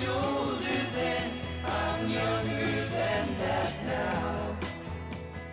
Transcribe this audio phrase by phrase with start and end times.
[0.00, 0.31] much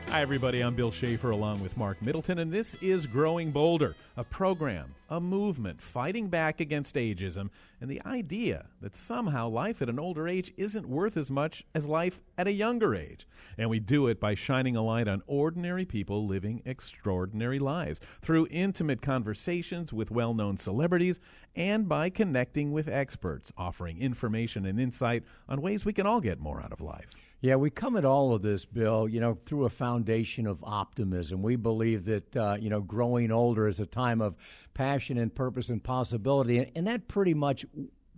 [0.10, 0.62] Hi, everybody.
[0.62, 5.20] I'm Bill Schaefer along with Mark Middleton, and this is Growing Bolder, a program, a
[5.20, 10.52] movement fighting back against ageism and the idea that somehow life at an older age
[10.58, 13.28] isn't worth as much as life at a younger age.
[13.56, 18.48] And we do it by shining a light on ordinary people living extraordinary lives through
[18.50, 21.20] intimate conversations with well known celebrities
[21.56, 26.40] and by connecting with experts, offering information and insight on ways we can all get
[26.40, 27.12] more out of life.
[27.42, 31.42] Yeah, we come at all of this, Bill, you know, through a foundation of optimism.
[31.42, 34.36] We believe that, uh, you know, growing older is a time of
[34.74, 36.70] passion and purpose and possibility.
[36.76, 37.66] And that pretty much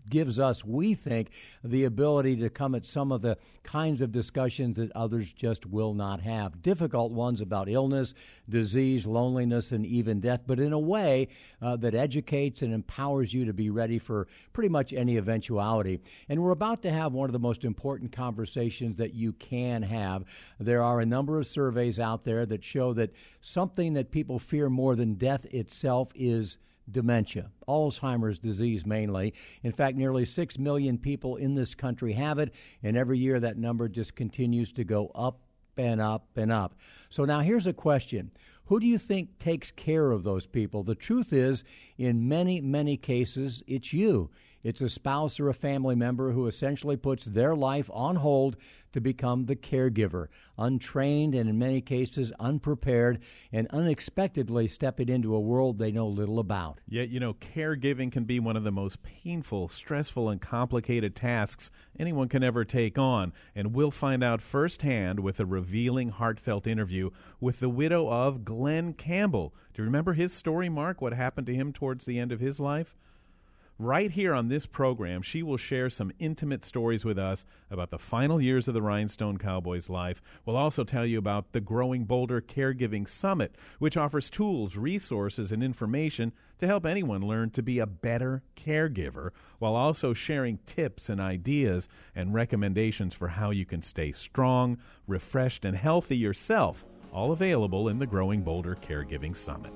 [0.10, 1.32] gives us, we think,
[1.64, 5.94] the ability to come at some of the kinds of discussions that others just will
[5.94, 6.62] not have.
[6.62, 8.14] Difficult ones about illness,
[8.50, 11.28] disease, loneliness, and even death, but in a way
[11.62, 16.00] uh, that educates and empowers you to be ready for pretty much any eventuality.
[16.28, 20.26] And we're about to have one of the most important conversations that you can have.
[20.60, 24.70] There are a number of surveys out there that show that something that people fear
[24.70, 26.58] more than death itself is
[26.92, 29.34] dementia, Alzheimer's disease mainly.
[29.64, 32.54] In fact, nearly 6 million people in this country have it,
[32.84, 35.40] and every year that number just continues to go up
[35.78, 36.76] and up and up.
[37.10, 38.32] So now here's a question.
[38.66, 40.84] Who do you think takes care of those people?
[40.84, 41.64] The truth is,
[41.98, 44.30] in many, many cases, it's you.
[44.64, 48.58] It's a spouse or a family member who essentially puts their life on hold
[48.94, 53.20] to become the caregiver, untrained and in many cases unprepared,
[53.52, 56.80] and unexpectedly stepping into a world they know little about.
[56.88, 61.72] Yet, you know, caregiving can be one of the most painful, stressful, and complicated tasks
[61.98, 63.34] anyone can ever take on.
[63.56, 68.94] And we'll find out firsthand with a revealing, heartfelt interview with the widow of Glen
[68.94, 69.54] Campbell.
[69.74, 71.02] Do you remember his story, Mark?
[71.02, 72.98] What happened to him towards the end of his life?
[73.84, 77.98] Right here on this program, she will share some intimate stories with us about the
[77.98, 80.22] final years of the Rhinestone Cowboy's life.
[80.46, 85.64] We'll also tell you about the Growing Bolder Caregiving Summit, which offers tools, resources, and
[85.64, 91.20] information to help anyone learn to be a better caregiver, while also sharing tips and
[91.20, 94.78] ideas and recommendations for how you can stay strong,
[95.08, 96.86] refreshed, and healthy yourself.
[97.12, 99.74] All available in the Growing Bolder Caregiving Summit.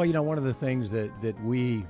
[0.00, 1.84] Well, you know, one of the things that, that we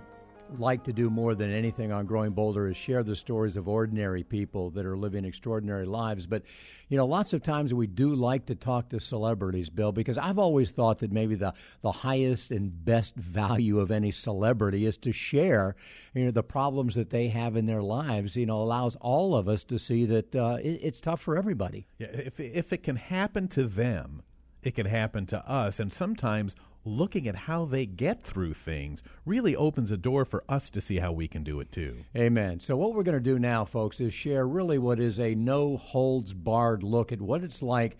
[0.58, 4.24] like to do more than anything on Growing Bolder is share the stories of ordinary
[4.24, 6.26] people that are living extraordinary lives.
[6.26, 6.42] But,
[6.88, 10.40] you know, lots of times we do like to talk to celebrities, Bill, because I've
[10.40, 15.12] always thought that maybe the, the highest and best value of any celebrity is to
[15.12, 15.76] share,
[16.12, 19.48] you know, the problems that they have in their lives, you know, allows all of
[19.48, 21.86] us to see that uh, it, it's tough for everybody.
[22.00, 24.24] Yeah, if, if it can happen to them,
[24.64, 25.78] it can happen to us.
[25.78, 30.70] And sometimes looking at how they get through things really opens a door for us
[30.70, 32.04] to see how we can do it too.
[32.16, 32.60] Amen.
[32.60, 35.76] So, what we're going to do now, folks, is share really what is a no
[35.76, 37.96] holds barred look at what it's like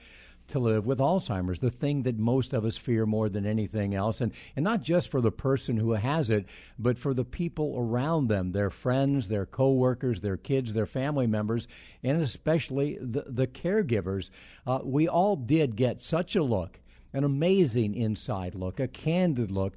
[0.51, 4.21] to live with Alzheimer's, the thing that most of us fear more than anything else.
[4.21, 6.47] And, and not just for the person who has it,
[6.79, 11.69] but for the people around them, their friends, their coworkers, their kids, their family members,
[12.03, 14.31] and especially the, the caregivers.
[14.67, 16.81] Uh, we all did get such a look
[17.13, 19.75] an amazing inside look, a candid look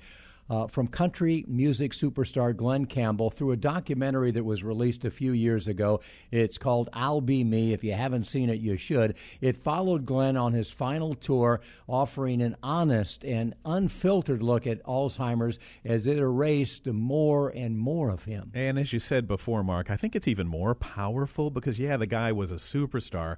[0.50, 5.32] uh, from country music superstar Glen Campbell through a documentary that was released a few
[5.32, 6.02] years ago.
[6.32, 7.74] It's called I'll Be Me.
[7.74, 9.16] If you haven't seen it, you should.
[9.42, 15.60] It followed Glen on his final tour, offering an honest and unfiltered look at Alzheimer's
[15.86, 18.52] as it erased more and more of him.
[18.54, 22.08] And as you said before, Mark, I think it's even more powerful because, yeah, the
[22.08, 23.38] guy was a superstar.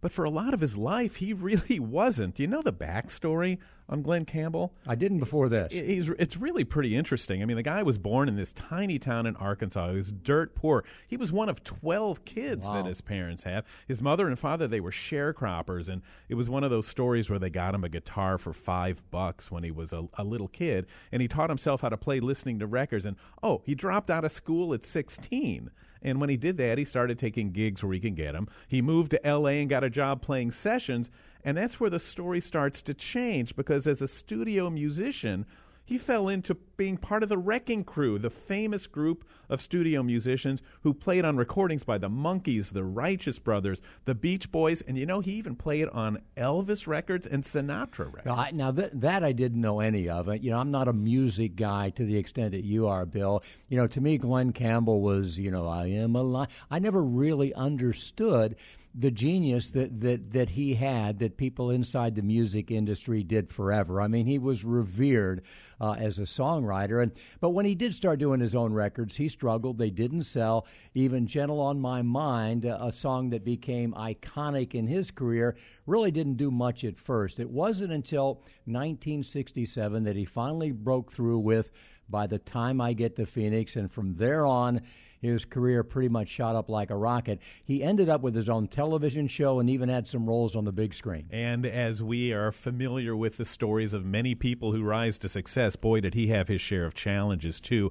[0.00, 2.34] But for a lot of his life, he really wasn't.
[2.34, 3.58] Do you know the backstory
[3.88, 4.74] on Glen Campbell?
[4.86, 5.72] I didn't before this.
[5.72, 7.42] He's, it's really pretty interesting.
[7.42, 9.90] I mean, the guy was born in this tiny town in Arkansas.
[9.90, 10.84] He was dirt poor.
[11.06, 12.74] He was one of 12 kids wow.
[12.74, 13.64] that his parents had.
[13.86, 15.88] His mother and father, they were sharecroppers.
[15.88, 19.02] And it was one of those stories where they got him a guitar for five
[19.10, 20.86] bucks when he was a, a little kid.
[21.12, 23.06] And he taught himself how to play listening to records.
[23.06, 25.70] And, oh, he dropped out of school at 16.
[26.06, 28.48] And when he did that, he started taking gigs where he can get them.
[28.68, 29.60] He moved to L.A.
[29.60, 31.10] and got a job playing sessions.
[31.44, 35.46] And that's where the story starts to change because as a studio musician,
[35.84, 40.62] he fell into being part of the Wrecking Crew, the famous group of studio musicians
[40.82, 45.06] who played on recordings by the Monkees, the Righteous Brothers, the Beach Boys, and you
[45.06, 48.26] know, he even played on Elvis records and Sinatra records.
[48.26, 50.28] Uh, now, that, that I didn't know any of.
[50.28, 50.42] It.
[50.42, 53.42] You know, I'm not a music guy to the extent that you are, Bill.
[53.68, 56.48] You know, to me, Glen Campbell was, you know, I am alive.
[56.70, 58.56] I never really understood
[58.98, 64.00] the genius that, that, that he had that people inside the music industry did forever.
[64.00, 65.42] I mean, he was revered
[65.78, 66.65] uh, as a songwriter.
[66.66, 69.78] And but when he did start doing his own records, he struggled.
[69.78, 70.66] They didn't sell.
[70.94, 76.10] Even "Gentle on My Mind," uh, a song that became iconic in his career, really
[76.10, 77.40] didn't do much at first.
[77.40, 81.70] It wasn't until 1967 that he finally broke through with
[82.08, 84.82] "By the Time I Get to Phoenix," and from there on
[85.20, 87.40] his career pretty much shot up like a rocket.
[87.64, 90.72] He ended up with his own television show and even had some roles on the
[90.72, 91.26] big screen.
[91.30, 95.76] And as we are familiar with the stories of many people who rise to success,
[95.76, 97.90] boy, did he have his share of challenges too.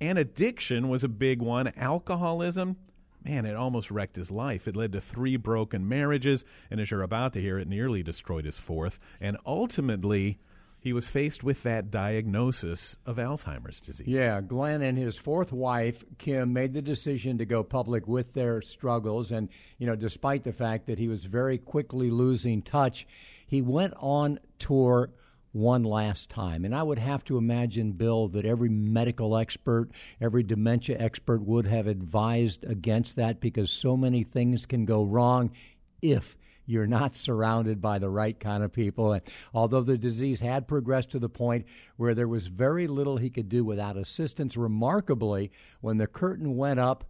[0.00, 1.72] And addiction was a big one.
[1.76, 2.76] Alcoholism,
[3.24, 4.66] man, it almost wrecked his life.
[4.66, 8.44] It led to three broken marriages, and as you're about to hear, it nearly destroyed
[8.44, 8.98] his fourth.
[9.20, 10.38] And ultimately,
[10.82, 14.08] he was faced with that diagnosis of Alzheimer's disease.
[14.08, 18.60] Yeah, Glen and his fourth wife, Kim, made the decision to go public with their
[18.60, 19.30] struggles.
[19.30, 19.48] And,
[19.78, 23.06] you know, despite the fact that he was very quickly losing touch,
[23.46, 25.10] he went on tour
[25.52, 26.64] one last time.
[26.64, 29.90] And I would have to imagine, Bill, that every medical expert,
[30.20, 35.52] every dementia expert would have advised against that because so many things can go wrong
[36.00, 39.12] if you're not surrounded by the right kind of people.
[39.12, 39.22] And
[39.52, 41.66] although the disease had progressed to the point
[41.96, 45.50] where there was very little he could do without assistance, remarkably,
[45.80, 47.04] when the curtain went up,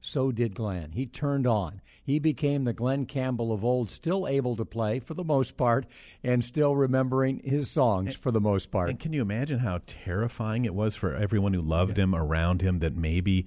[0.00, 0.92] so did Glen.
[0.92, 1.80] He turned on.
[2.04, 5.86] He became the Glen Campbell of old, still able to play for the most part
[6.22, 8.90] and still remembering his songs and, for the most part.
[8.90, 12.04] And can you imagine how terrifying it was for everyone who loved yeah.
[12.04, 13.46] him around him that maybe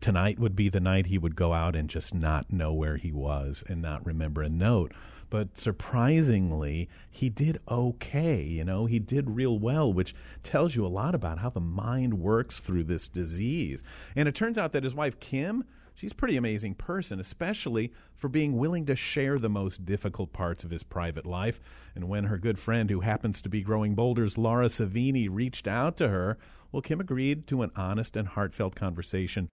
[0.00, 3.12] tonight would be the night he would go out and just not know where he
[3.12, 4.92] was and not remember a note.
[5.30, 8.42] But surprisingly, he did okay.
[8.42, 12.20] You know, he did real well, which tells you a lot about how the mind
[12.20, 13.82] works through this disease.
[14.14, 15.64] And it turns out that his wife, Kim,
[15.94, 20.64] she's a pretty amazing person, especially for being willing to share the most difficult parts
[20.64, 21.60] of his private life.
[21.94, 25.96] And when her good friend, who happens to be Growing Bolder's, Laura Savini, reached out
[25.96, 26.36] to her,
[26.72, 29.48] well, Kim agreed to an honest and heartfelt conversation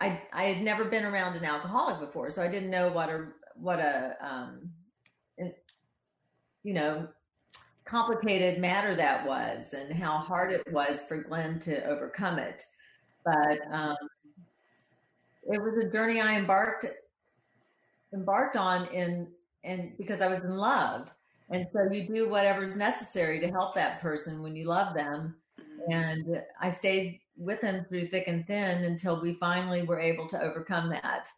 [0.00, 3.26] I I had never been around an alcoholic before, so I didn't know what a
[3.54, 4.70] what a um,
[6.62, 7.08] you know
[7.84, 12.62] complicated matter that was and how hard it was for Glen to overcome it.
[13.24, 13.96] But um,
[15.44, 16.84] it was a journey I embarked
[18.12, 19.28] embarked on in
[19.64, 21.10] and because I was in love.
[21.50, 25.34] And so you do whatever's necessary to help that person when you love them.
[25.90, 30.42] And I stayed with him through thick and thin until we finally were able to
[30.42, 31.30] overcome that.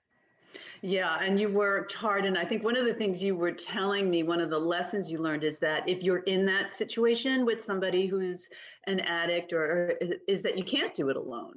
[0.83, 2.25] Yeah, and you worked hard.
[2.25, 5.11] And I think one of the things you were telling me, one of the lessons
[5.11, 8.47] you learned is that if you're in that situation with somebody who's
[8.87, 11.53] an addict, or, or is, is, that you can't do it alone.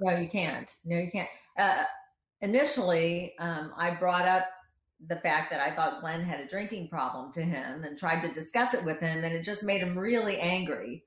[0.00, 0.74] No, you can't.
[0.84, 1.28] No, you can't.
[1.56, 1.84] Uh,
[2.42, 4.46] initially, um, I brought up
[5.06, 8.32] the fact that I thought Glen had a drinking problem to him and tried to
[8.32, 11.04] discuss it with him, and it just made him really angry.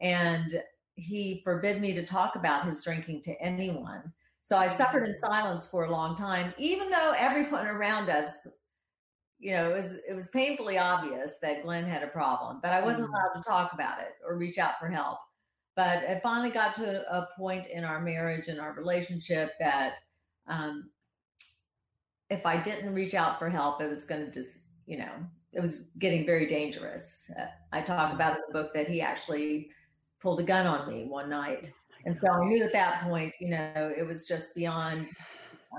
[0.00, 0.62] And
[0.94, 4.12] he forbid me to talk about his drinking to anyone.
[4.42, 8.46] So I suffered in silence for a long time, even though everyone around us,
[9.38, 12.82] you know, it was it was painfully obvious that Glen had a problem, but I
[12.82, 13.12] wasn't mm.
[13.12, 15.18] allowed to talk about it or reach out for help.
[15.74, 20.00] But it finally got to a point in our marriage and our relationship that
[20.46, 20.90] um,
[22.28, 25.12] if I didn't reach out for help, it was going to just, you know,
[25.52, 27.30] it was getting very dangerous.
[27.38, 29.70] Uh, I talk about in the book that he actually
[30.22, 31.72] pulled a gun on me one night.
[32.04, 35.08] And so I knew at that point, you know, it was just beyond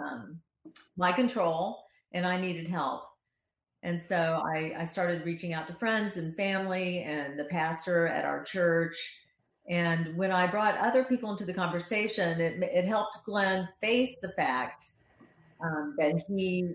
[0.02, 0.40] um,
[0.98, 1.84] my control
[2.14, 3.04] and I needed help.
[3.84, 8.24] And so I, I started reaching out to friends and family and the pastor at
[8.24, 8.96] our church.
[9.70, 14.30] And when I brought other people into the conversation, it, it helped Glen face the
[14.30, 14.92] fact
[15.62, 16.70] um, that he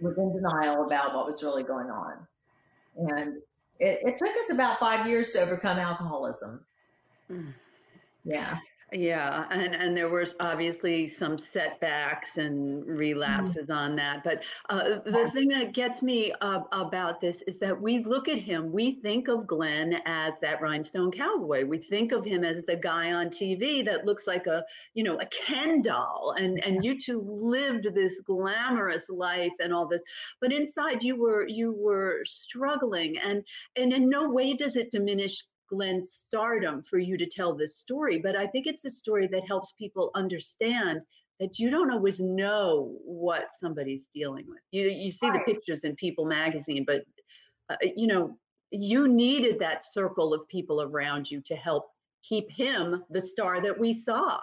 [0.00, 2.26] was in denial about what was really going on.
[2.96, 3.36] And
[3.78, 6.65] it, it took us about five years to overcome alcoholism.
[7.30, 7.54] Mm.
[8.24, 8.58] Yeah.
[8.92, 12.90] Yeah, and and there was obviously some setbacks and mm-hmm.
[12.92, 13.74] relapses mm.
[13.74, 14.22] on that.
[14.22, 18.38] But uh, the thing that gets me uh, about this is that we look at
[18.38, 21.64] him, we think of Glen as that rhinestone cowboy.
[21.66, 24.62] We think of him as the guy on TV that looks like a
[24.94, 26.36] you know a Ken doll.
[26.38, 30.02] And and you two lived this glamorous life and all this,
[30.40, 33.18] but inside you were you were struggling.
[33.18, 33.42] And
[33.74, 38.18] and in no way does it diminish Glen's stardom for you to tell this story,
[38.18, 41.00] but I think it's a story that helps people understand
[41.40, 44.60] that you don't always know what somebody's dealing with.
[44.70, 45.44] You you see right.
[45.46, 47.04] the pictures in People magazine, but
[47.68, 48.38] uh, you know
[48.70, 51.86] you needed that circle of people around you to help
[52.22, 54.40] keep him the star that we saw.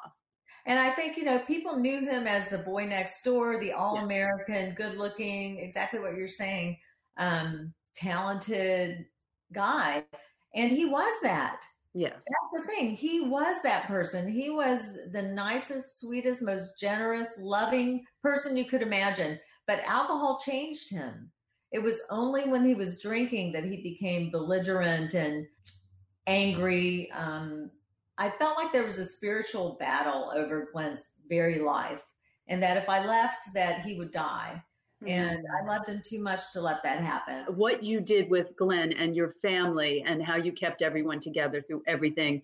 [0.65, 3.97] And I think, you know, people knew him as the boy next door, the all
[3.97, 4.69] American, yeah.
[4.69, 6.77] good looking, exactly what you're saying,
[7.17, 9.05] um, talented
[9.51, 10.05] guy.
[10.55, 11.65] And he was that.
[11.93, 12.09] Yeah.
[12.09, 12.91] That's the thing.
[12.91, 14.27] He was that person.
[14.27, 19.39] He was the nicest, sweetest, most generous, loving person you could imagine.
[19.67, 21.31] But alcohol changed him.
[21.71, 25.45] It was only when he was drinking that he became belligerent and
[26.27, 27.11] angry.
[27.11, 27.71] Um,
[28.17, 32.03] I felt like there was a spiritual battle over Glen's very life,
[32.47, 34.63] and that if I left, that he would die.
[35.03, 35.19] Mm-hmm.
[35.19, 37.45] And I loved him too much to let that happen.
[37.55, 41.83] What you did with Glen and your family, and how you kept everyone together through
[41.87, 42.41] everything.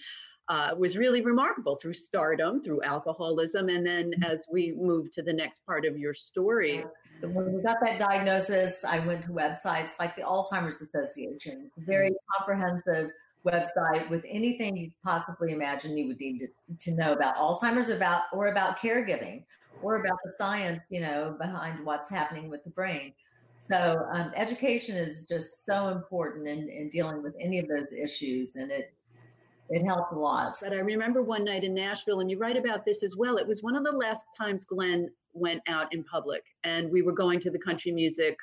[0.47, 4.23] Uh, was really remarkable through stardom, through alcoholism, and then mm-hmm.
[4.23, 6.83] as we move to the next part of your story.
[7.21, 12.43] When we got that diagnosis, I went to websites like the Alzheimer's Association, very mm-hmm.
[12.43, 13.11] comprehensive
[13.45, 18.23] website with anything you possibly imagine you would need to, to know about Alzheimer's about
[18.33, 19.43] or about caregiving
[19.81, 23.13] or about the science, you know, behind what's happening with the brain.
[23.69, 28.55] So um, education is just so important in, in dealing with any of those issues,
[28.55, 28.93] and it
[29.71, 30.57] it helped a lot.
[30.61, 33.37] But I remember one night in Nashville, and you write about this as well.
[33.37, 37.11] It was one of the last times Glen went out in public, and we were
[37.11, 38.35] going to the country music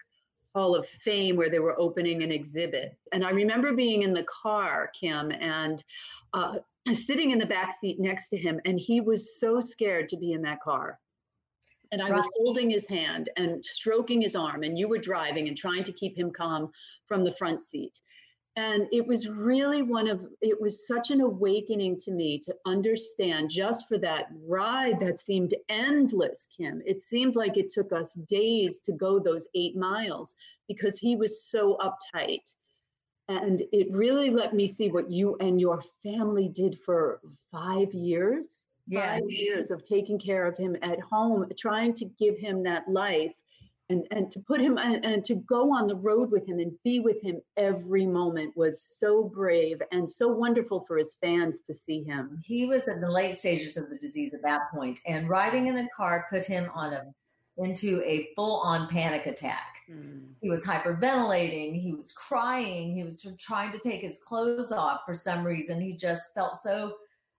[0.56, 2.96] Hall of Fame where they were opening an exhibit.
[3.12, 5.84] And I remember being in the car, Kim, and
[6.32, 6.54] uh,
[6.94, 10.32] sitting in the back seat next to him, and he was so scared to be
[10.32, 10.98] in that car.
[11.92, 15.56] And I was holding his hand and stroking his arm, and you were driving and
[15.56, 16.70] trying to keep him calm
[17.06, 18.00] from the front seat.
[18.56, 23.50] And it was really one of it was such an awakening to me to understand
[23.50, 26.80] just for that ride that seemed endless kim.
[26.86, 30.34] It seemed like it took us days to go those eight miles
[30.68, 32.50] because he was so uptight.
[33.28, 37.20] And it really let me see what you and your family did for
[37.52, 38.46] five years
[38.86, 39.14] yeah.
[39.14, 43.32] five years of taking care of him at home trying to give him that life
[43.88, 46.72] and and to put him and, and, to go on the road with him and
[46.84, 51.74] be with him every moment was so brave and so wonderful for his fans to
[51.74, 55.28] see him he was in the late stages of the disease at that point and
[55.28, 57.04] riding in a car put him on a
[57.58, 60.20] into a full-on panic attack mm.
[60.42, 65.14] he was hyperventilating he was crying he was trying to take his clothes off for
[65.14, 66.96] some reason he just felt so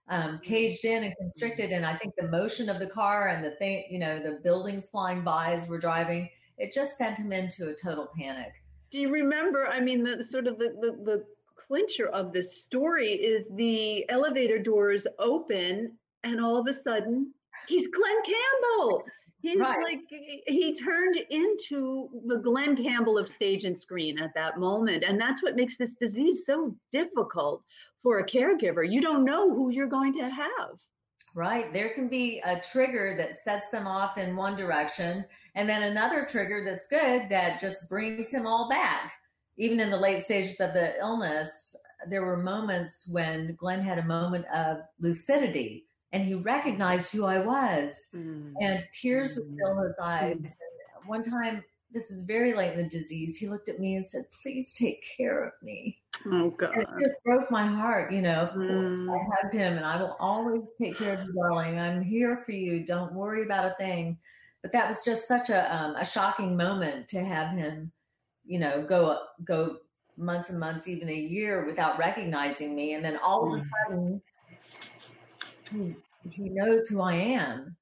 [0.08, 1.70] um, caged in and constricted.
[1.70, 4.88] And I think the motion of the car and the thing, you know, the buildings
[4.88, 8.52] flying by as we're driving, it just sent him into a total panic.
[8.90, 9.66] Do you remember?
[9.66, 11.24] I mean, the sort of the, the, the
[11.54, 15.92] clincher of this story is the elevator doors open,
[16.24, 17.32] and all of a sudden,
[17.66, 19.04] he's Glen Campbell.
[19.40, 19.78] He's right.
[19.82, 20.00] like
[20.46, 25.42] he turned into the Glen Campbell of stage and screen at that moment, and that's
[25.42, 27.62] what makes this disease so difficult
[28.02, 28.90] for a caregiver.
[28.90, 30.80] You don't know who you're going to have.
[31.34, 31.72] Right.
[31.72, 36.24] There can be a trigger that sets them off in one direction, and then another
[36.24, 39.12] trigger that's good that just brings him all back.
[39.56, 41.76] Even in the late stages of the illness,
[42.08, 47.38] there were moments when Glen had a moment of lucidity and he recognized who I
[47.38, 48.52] was, mm.
[48.60, 50.36] and tears would fill his eyes.
[50.36, 51.06] Mm.
[51.06, 51.62] One time,
[51.92, 55.04] this is very late in the disease, he looked at me and said, Please take
[55.16, 55.98] care of me.
[56.26, 56.74] Oh God!
[56.74, 58.12] And it just broke my heart.
[58.12, 59.08] You know, mm.
[59.08, 61.78] I hugged him, and I will always take care of you, darling.
[61.78, 62.84] I'm here for you.
[62.84, 64.18] Don't worry about a thing.
[64.62, 67.92] But that was just such a um, a shocking moment to have him,
[68.44, 69.76] you know, go go
[70.16, 73.68] months and months, even a year, without recognizing me, and then all of a mm.
[73.86, 74.22] sudden,
[75.70, 75.94] he,
[76.30, 77.76] he knows who I am,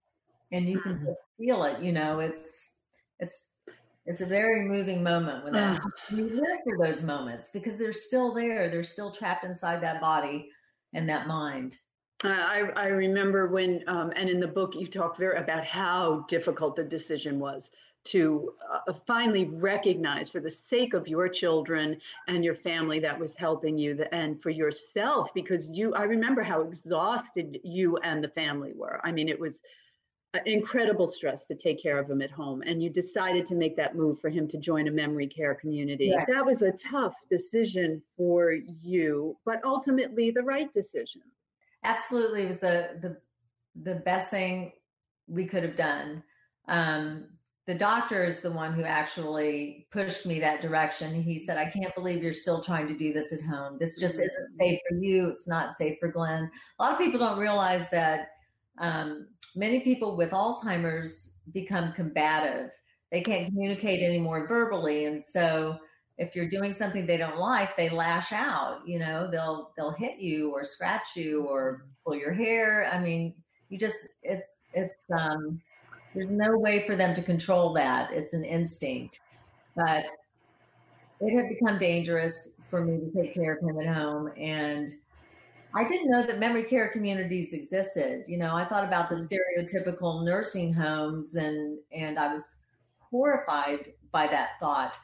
[0.53, 1.15] and you can mm.
[1.39, 1.83] feel it.
[1.83, 2.75] You know, it's
[3.21, 3.49] it's
[4.07, 8.33] it's a very moving moment when that you live for those moments because they're still
[8.33, 8.69] there.
[8.69, 10.51] They're still trapped inside that body
[10.95, 11.79] and that mind.
[12.23, 16.77] I, I remember when, um, and in the book, you talk very about how difficult
[16.77, 17.71] the decision was
[18.07, 21.97] to uh, finally recognize for the sake of your children
[22.29, 26.61] and your family that was helping you and for yourself because you i remember how
[26.63, 29.01] exhausted you and the family were.
[29.05, 29.61] I mean it was
[30.45, 33.97] incredible stress to take care of him at home and you decided to make that
[33.97, 36.07] move for him to join a memory care community.
[36.07, 36.27] Yes.
[36.29, 41.23] that was a tough decision for you but ultimately the right decision.
[41.85, 43.17] Absolutely it was the the
[43.83, 44.73] the best thing
[45.27, 46.23] we could have done.
[46.69, 47.27] Um
[47.67, 51.21] the doctor is the one who actually pushed me that direction.
[51.21, 53.77] He said, I can't believe you're still trying to do this at home.
[53.81, 54.57] This just isn't mm-hmm.
[54.57, 55.29] safe for you.
[55.29, 56.49] It's not safe for Glen.
[56.79, 58.29] A lot of people don't realize that
[58.79, 62.71] um, many people with Alzheimer's become combative.
[63.11, 65.07] They can't communicate anymore verbally.
[65.07, 65.77] And so
[66.19, 70.19] if you're doing something they don't like, they lash out, you know, they'll, they'll hit
[70.19, 72.89] you or scratch you or pull your hair.
[72.93, 73.35] I mean,
[73.71, 75.61] you just, it's, it's, um,
[76.17, 78.11] there's no way for them to control that.
[78.11, 79.21] It's an instinct.
[79.77, 80.07] But
[81.21, 84.33] it had become dangerous for me to take care of him at home.
[84.39, 84.89] And
[85.75, 88.25] I didn't know that memory care communities existed.
[88.27, 92.63] You know, I thought about the stereotypical nursing homes and and I was
[92.99, 94.97] horrified by that thought.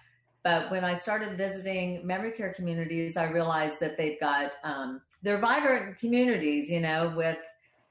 [0.43, 5.39] But when I started visiting memory care communities, I realized that they've got um, they're
[5.39, 7.37] vibrant communities, you know, with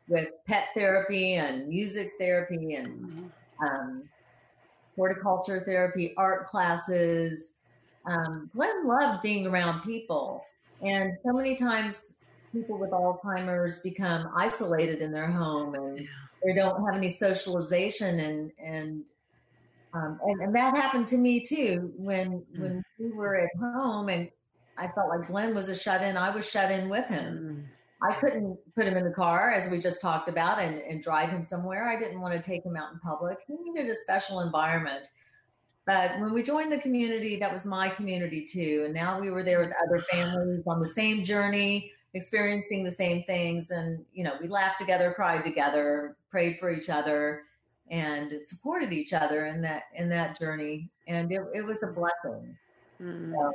[0.07, 3.65] with pet therapy and music therapy and mm-hmm.
[3.65, 4.03] um,
[4.95, 7.57] horticulture therapy, art classes.
[8.05, 10.43] Um, Glen loved being around people.
[10.81, 16.07] And so many times people with Alzheimer's become isolated in their home and
[16.43, 19.05] they don't have any socialization and, and,
[19.93, 22.59] um, and, and that happened to me too when, mm.
[22.59, 24.29] when we were at home and
[24.77, 26.17] I felt like Glen was a shut in.
[26.17, 27.69] I was shut in with him.
[28.03, 31.29] I couldn't put him in the car, as we just talked about, and, and drive
[31.29, 31.87] him somewhere.
[31.87, 33.39] I didn't want to take him out in public.
[33.47, 35.07] He needed a special environment.
[35.85, 38.83] But when we joined the community, that was my community too.
[38.85, 43.23] And now we were there with other families on the same journey, experiencing the same
[43.23, 43.71] things.
[43.71, 47.43] And, you know, we laughed together, cried together, prayed for each other,
[47.89, 50.89] and supported each other in that in that journey.
[51.07, 52.57] And it, it was a blessing.
[53.01, 53.33] Mm.
[53.33, 53.51] So,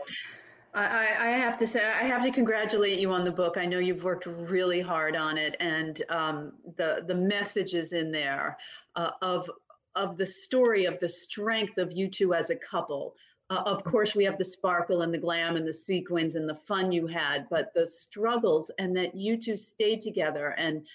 [0.77, 3.57] I, I, have to say, I have to congratulate you on the book.
[3.57, 8.59] I know you've worked really hard on it, and um, the the messages in there
[8.95, 9.51] uh, of
[9.95, 13.15] of the story of the strength of you two as a couple.
[13.49, 16.55] Uh, of course, we have the sparkle and the glam and the sequins and the
[16.67, 20.87] fun you had, but the struggles and that you two stayed together and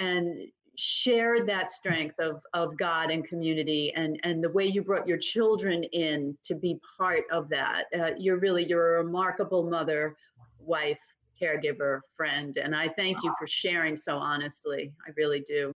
[0.00, 5.08] and shared that strength of of God and community and and the way you brought
[5.08, 7.86] your children in to be part of that.
[7.98, 10.16] Uh, you're really you're a remarkable mother,
[10.60, 11.00] wife,
[11.40, 14.92] caregiver, friend, and I thank you for sharing so honestly.
[15.06, 15.72] I really do.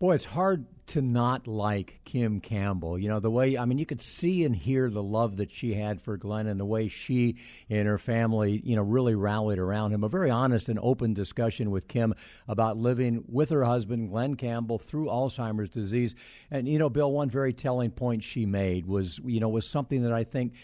[0.00, 2.98] Boy, it's hard to not like Kim Campbell.
[2.98, 5.72] You know, the way, I mean, you could see and hear the love that she
[5.72, 7.36] had for Glen and the way she
[7.70, 10.04] and her family, you know, really rallied around him.
[10.04, 12.14] A very honest and open discussion with Kim
[12.48, 16.14] about living with her husband, Glen Campbell, through Alzheimer's disease.
[16.50, 20.02] And, you know, Bill, one very telling point she made was, you know, was something
[20.02, 20.54] that I think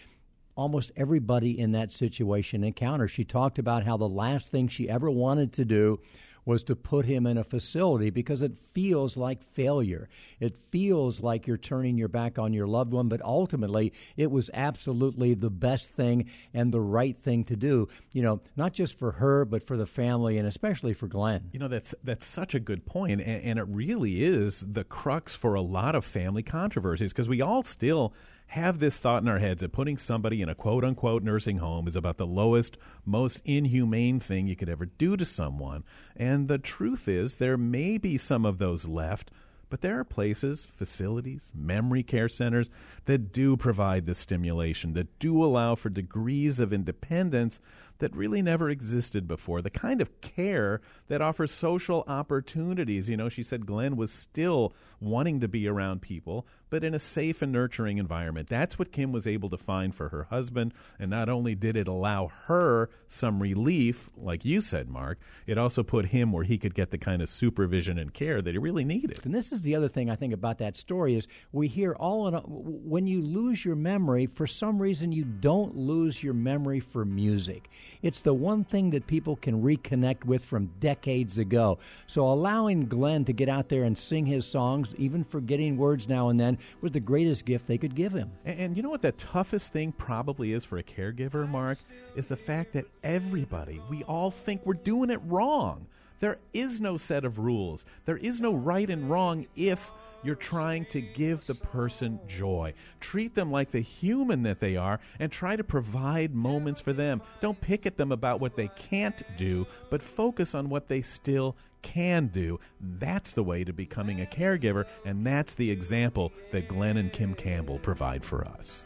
[0.56, 3.08] almost everybody in that situation encountered.
[3.08, 6.00] She talked about how the last thing she ever wanted to do
[6.44, 10.08] was to put him in a facility because it feels like failure.
[10.38, 14.50] It feels like you're turning your back on your loved one, but ultimately it was
[14.54, 19.12] absolutely the best thing and the right thing to do, you know, not just for
[19.12, 21.50] her, but for the family and especially for Glen.
[21.52, 25.34] You know, that's that's such a good point, and, and it really is the crux
[25.34, 28.12] for a lot of family controversies because we all still
[28.50, 31.86] have this thought in our heads that putting somebody in a quote unquote nursing home
[31.86, 35.84] is about the lowest, most inhumane thing you could ever do to someone.
[36.16, 39.30] And the truth is, there may be some of those left,
[39.68, 42.68] but there are places, facilities, memory care centers
[43.04, 47.60] that do provide the stimulation, that do allow for degrees of independence
[48.00, 49.62] that really never existed before.
[49.62, 53.08] The kind of care that offers social opportunities.
[53.08, 57.00] You know, she said Glenn was still wanting to be around people, but in a
[57.00, 58.48] safe and nurturing environment.
[58.48, 60.72] That's what Kim was able to find for her husband.
[60.98, 65.82] And not only did it allow her some relief, like you said, Mark, it also
[65.82, 68.84] put him where he could get the kind of supervision and care that he really
[68.84, 69.20] needed.
[69.24, 72.28] And this is the other thing I think about that story is we hear all
[72.28, 76.80] in a, when you lose your memory, for some reason you don't lose your memory
[76.80, 77.68] for music.
[78.02, 81.78] It's the one thing that people can reconnect with from decades ago.
[82.06, 86.28] So allowing Glen to get out there and sing his songs, even forgetting words now
[86.28, 88.30] and then, was the greatest gift they could give him.
[88.44, 91.78] And, and you know what the toughest thing probably is for a caregiver, Mark,
[92.14, 95.86] is the fact that everybody, we all think we're doing it wrong.
[96.20, 97.86] There is no set of rules.
[98.04, 99.90] There is no right and wrong if
[100.22, 102.74] you're trying to give the person joy.
[103.00, 107.22] Treat them like the human that they are and try to provide moments for them.
[107.40, 111.56] Don't pick at them about what they can't do, but focus on what they still
[111.82, 112.60] can do.
[112.80, 117.34] That's the way to becoming a caregiver, and that's the example that Glen and Kim
[117.34, 118.84] Campbell provide for us.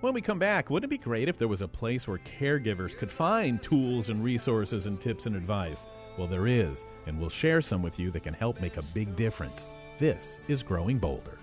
[0.00, 2.96] When we come back, wouldn't it be great if there was a place where caregivers
[2.96, 5.86] could find tools and resources and tips and advice?
[6.16, 9.14] Well, there is, and we'll share some with you that can help make a big
[9.14, 9.70] difference.
[9.98, 11.38] This is Growing Bolder.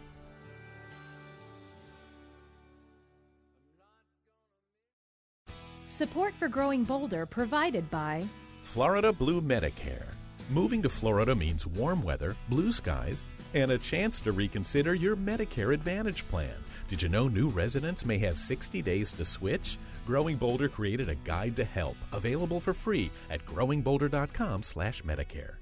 [5.97, 8.27] Support for Growing Bolder provided by
[8.61, 10.05] Florida Blue Medicare.
[10.51, 13.23] Moving to Florida means warm weather, blue skies,
[13.55, 16.53] and a chance to reconsider your Medicare Advantage plan.
[16.87, 19.79] Did you know new residents may have 60 days to switch?
[20.05, 25.55] Growing Bolder created a guide to help, available for free at growingbolder.com/medicare.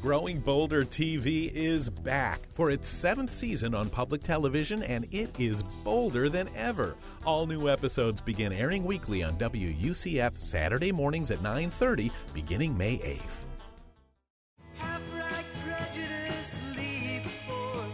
[0.00, 5.64] Growing Bolder TV is back for its seventh season on public television, and it is
[5.82, 6.94] bolder than ever.
[7.24, 13.44] All new episodes begin airing weekly on WUCF Saturday mornings at 9:30, beginning May 8th.
[14.76, 17.84] Half-right prejudice, leave before,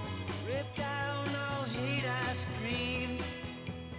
[0.47, 3.19] rip down all hate, I scream.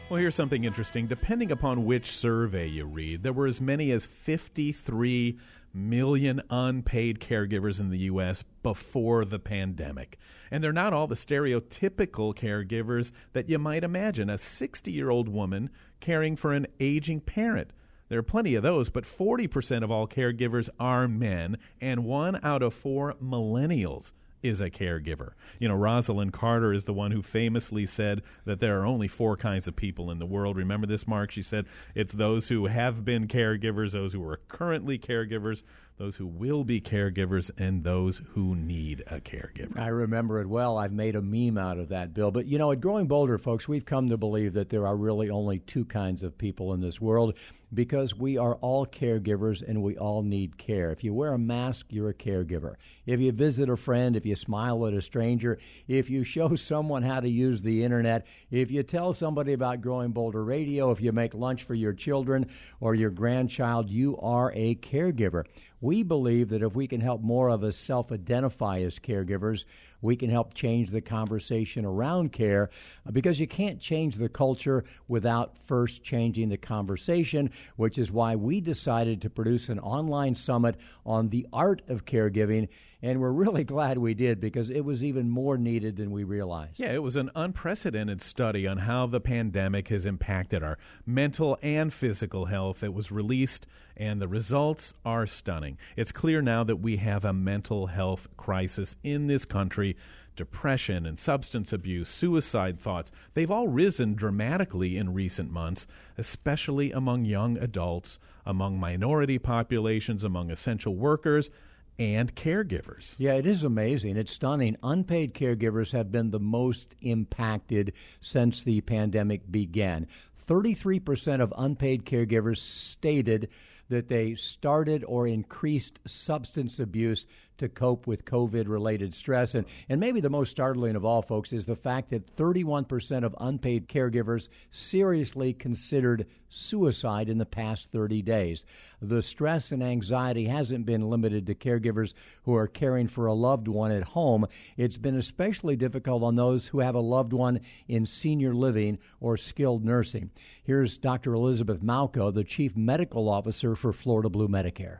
[0.09, 1.07] Well, here's something interesting.
[1.07, 5.39] Depending upon which survey you read, there were as many as 53
[5.75, 8.43] million unpaid caregivers in the U.S.
[8.63, 10.17] before the pandemic.
[10.49, 15.27] And they're not all the stereotypical caregivers that you might imagine a 60 year old
[15.27, 17.71] woman caring for an aging parent.
[18.07, 22.61] There are plenty of those, but 40% of all caregivers are men, and one out
[22.61, 25.31] of four millennials is a caregiver.
[25.59, 29.35] You know, Rosalynn Carter is the one who famously said that there are only four
[29.37, 30.57] kinds of people in the world.
[30.57, 31.31] Remember this, Mark?
[31.31, 35.63] She said it's those who have been caregivers, those who are currently caregivers,
[35.97, 39.79] those who will be caregivers, and those who need a caregiver.
[39.79, 40.77] I remember it well.
[40.77, 42.31] I've made a meme out of that, Bill.
[42.31, 45.29] But you know, at Growing Bolder, folks, we've come to believe that there are really
[45.29, 47.35] only two kinds of people in this world
[47.73, 50.91] because we are all caregivers and we all need care.
[50.91, 52.75] If you wear a mask, you're a caregiver.
[53.05, 57.03] If you visit a friend, if you smile at a stranger, if you show someone
[57.03, 61.11] how to use the internet, if you tell somebody about Growing Bolder Radio, if you
[61.11, 62.47] make lunch for your children
[62.79, 65.43] or your grandchild, you are a caregiver.
[65.81, 69.65] We believe that if we can help more of us self identify as caregivers,
[70.05, 72.69] we can help change the conversation around care
[73.05, 78.35] uh, because you can't change the culture without first changing the conversation, which is why
[78.35, 82.67] we decided to produce an online summit on the art of caregiving.
[83.01, 86.79] And we're really glad we did because it was even more needed than we realized.
[86.79, 91.93] Yeah, it was an unprecedented study on how the pandemic has impacted our mental and
[91.93, 92.83] physical health.
[92.83, 95.77] It was released, and the results are stunning.
[95.95, 99.94] It's clear now that we have a mental health crisis in this country.
[100.35, 107.23] Depression and substance abuse, suicide thoughts, they've all risen dramatically in recent months, especially among
[107.23, 111.49] young adults, among minority populations, among essential workers,
[111.97, 113.13] and caregivers.
[113.17, 114.17] Yeah, it is amazing.
[114.17, 114.75] It's stunning.
[114.83, 120.07] Unpaid caregivers have been the most impacted since the pandemic began.
[120.47, 123.49] 33% of unpaid caregivers stated
[123.89, 127.25] that they started or increased substance abuse
[127.57, 129.55] to cope with COVID related stress.
[129.55, 133.35] And, and maybe the most startling of all, folks, is the fact that 31% of
[133.39, 138.65] unpaid caregivers seriously considered suicide in the past 30 days.
[139.01, 142.13] The stress and anxiety hasn't been limited to caregivers
[142.43, 144.47] who are caring for a loved one at home.
[144.77, 149.37] It's been especially difficult on those who have a loved one in senior living or
[149.37, 150.31] skilled nursing.
[150.63, 151.33] Here's Dr.
[151.33, 154.99] Elizabeth Malko, the Chief Medical Officer for Florida Blue Medicare.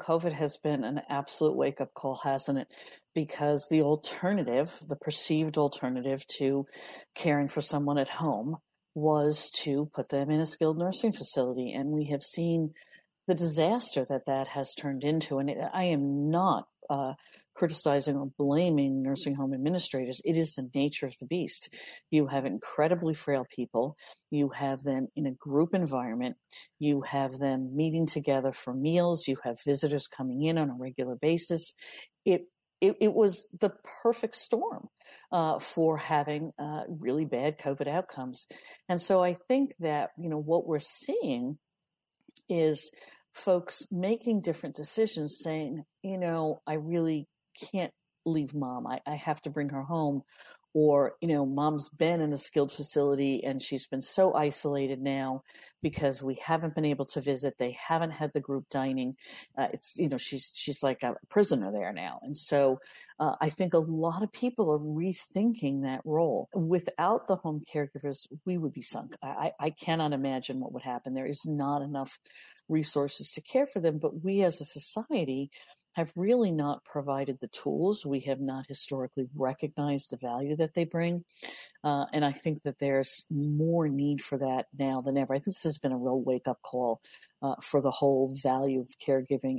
[0.00, 2.68] COVID has been an absolute wake up call, hasn't it?
[3.14, 6.66] Because the alternative, the perceived alternative to
[7.14, 8.56] caring for someone at home
[8.94, 11.72] was to put them in a skilled nursing facility.
[11.72, 12.72] And we have seen
[13.26, 15.38] the disaster that that has turned into.
[15.38, 17.14] And I am not uh,
[17.60, 20.22] criticizing or blaming nursing home administrators.
[20.24, 21.68] It is the nature of the beast.
[22.10, 23.98] You have incredibly frail people.
[24.30, 26.38] You have them in a group environment.
[26.78, 29.28] You have them meeting together for meals.
[29.28, 31.74] You have visitors coming in on a regular basis.
[32.24, 32.46] It
[32.80, 34.88] it, it was the perfect storm
[35.30, 38.46] uh, for having uh, really bad COVID outcomes.
[38.88, 41.58] And so I think that, you know, what we're seeing
[42.48, 42.90] is
[43.34, 47.28] folks making different decisions saying, you know, I really
[47.72, 47.92] can't
[48.24, 48.86] leave mom.
[48.86, 50.22] I, I have to bring her home.
[50.72, 55.42] Or, you know, mom's been in a skilled facility and she's been so isolated now
[55.82, 57.56] because we haven't been able to visit.
[57.58, 59.16] They haven't had the group dining.
[59.58, 62.20] Uh, it's, you know, she's, she's like a prisoner there now.
[62.22, 62.78] And so
[63.18, 66.48] uh, I think a lot of people are rethinking that role.
[66.54, 69.16] Without the home caregivers, we would be sunk.
[69.20, 71.14] I, I cannot imagine what would happen.
[71.14, 72.16] There is not enough
[72.68, 75.50] resources to care for them, but we as a society
[76.00, 78.04] have really not provided the tools.
[78.04, 81.24] We have not historically recognized the value that they bring.
[81.82, 85.34] Uh, and I think that there's more need for that now than ever.
[85.34, 87.00] I think this has been a real wake up call
[87.42, 89.58] uh, for the whole value of caregiving.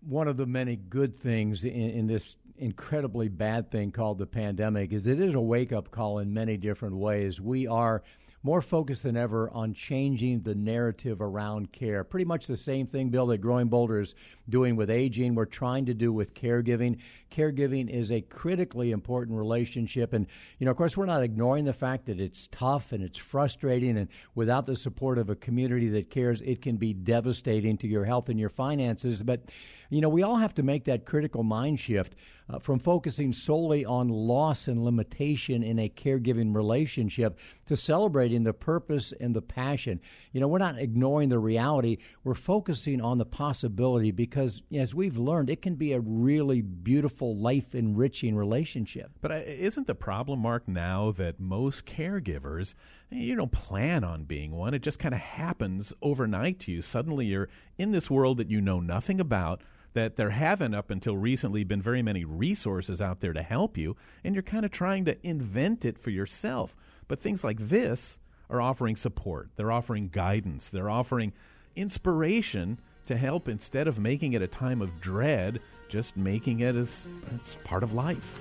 [0.00, 4.92] One of the many good things in, in this incredibly bad thing called the pandemic
[4.92, 7.40] is it is a wake up call in many different ways.
[7.40, 8.02] We are
[8.42, 12.04] more focused than ever on changing the narrative around care.
[12.04, 14.14] Pretty much the same thing, Bill, that Growing Bolder is
[14.48, 17.00] doing with aging, we're trying to do with caregiving.
[17.30, 20.12] Caregiving is a critically important relationship.
[20.12, 20.26] And,
[20.58, 23.98] you know, of course, we're not ignoring the fact that it's tough and it's frustrating.
[23.98, 28.04] And without the support of a community that cares, it can be devastating to your
[28.04, 29.22] health and your finances.
[29.22, 29.42] But,
[29.90, 32.14] you know, we all have to make that critical mind shift
[32.48, 38.52] uh, from focusing solely on loss and limitation in a caregiving relationship to celebrating the
[38.52, 40.00] purpose and the passion.
[40.32, 45.16] You know, we're not ignoring the reality, we're focusing on the possibility because, as we've
[45.16, 49.10] learned, it can be a really beautiful, life enriching relationship.
[49.20, 52.74] But uh, isn't the problem, Mark, now that most caregivers,
[53.10, 54.74] you don't plan on being one?
[54.74, 56.82] It just kind of happens overnight to you.
[56.82, 59.62] Suddenly you're in this world that you know nothing about
[59.96, 63.96] that there haven't up until recently been very many resources out there to help you,
[64.22, 66.76] and you're kind of trying to invent it for yourself.
[67.08, 68.18] But things like this
[68.50, 71.32] are offering support, they're offering guidance, they're offering
[71.74, 77.06] inspiration to help instead of making it a time of dread, just making it as,
[77.34, 78.38] as part of life.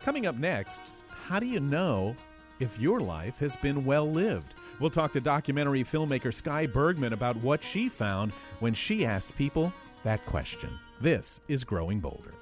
[0.00, 0.80] Coming up next,
[1.28, 2.16] how do you know
[2.58, 4.52] if your life has been well lived?
[4.82, 9.72] We'll talk to documentary filmmaker Sky Bergman about what she found when she asked people
[10.02, 10.70] that question.
[11.00, 12.34] This is Growing Bolder.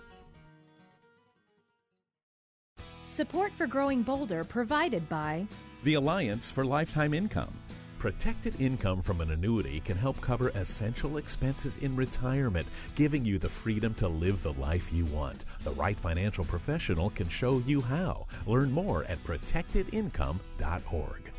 [3.04, 5.46] Support for Growing Bolder provided by
[5.84, 7.52] the Alliance for Lifetime Income.
[7.98, 13.50] Protected income from an annuity can help cover essential expenses in retirement, giving you the
[13.50, 15.44] freedom to live the life you want.
[15.62, 18.26] The right financial professional can show you how.
[18.46, 21.29] Learn more at protectedincome.org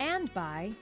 [0.00, 0.72] and by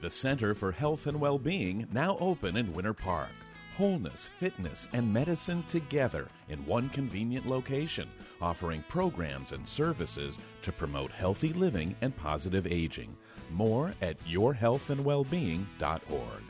[0.00, 3.28] the Center for Health and Well-being, now open in Winter Park.
[3.76, 8.08] Wholeness, fitness, and medicine together in one convenient location,
[8.40, 13.14] offering programs and services to promote healthy living and positive aging.
[13.50, 16.42] More at yourhealthandwellbeing.org.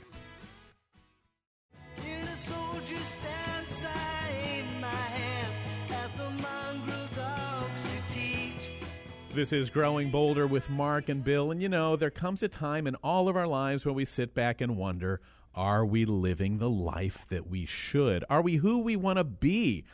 [9.40, 11.50] This is Growing Bolder with Mark and Bill.
[11.50, 14.34] And you know, there comes a time in all of our lives when we sit
[14.34, 15.22] back and wonder
[15.54, 18.22] are we living the life that we should?
[18.28, 19.84] Are we who we want to be?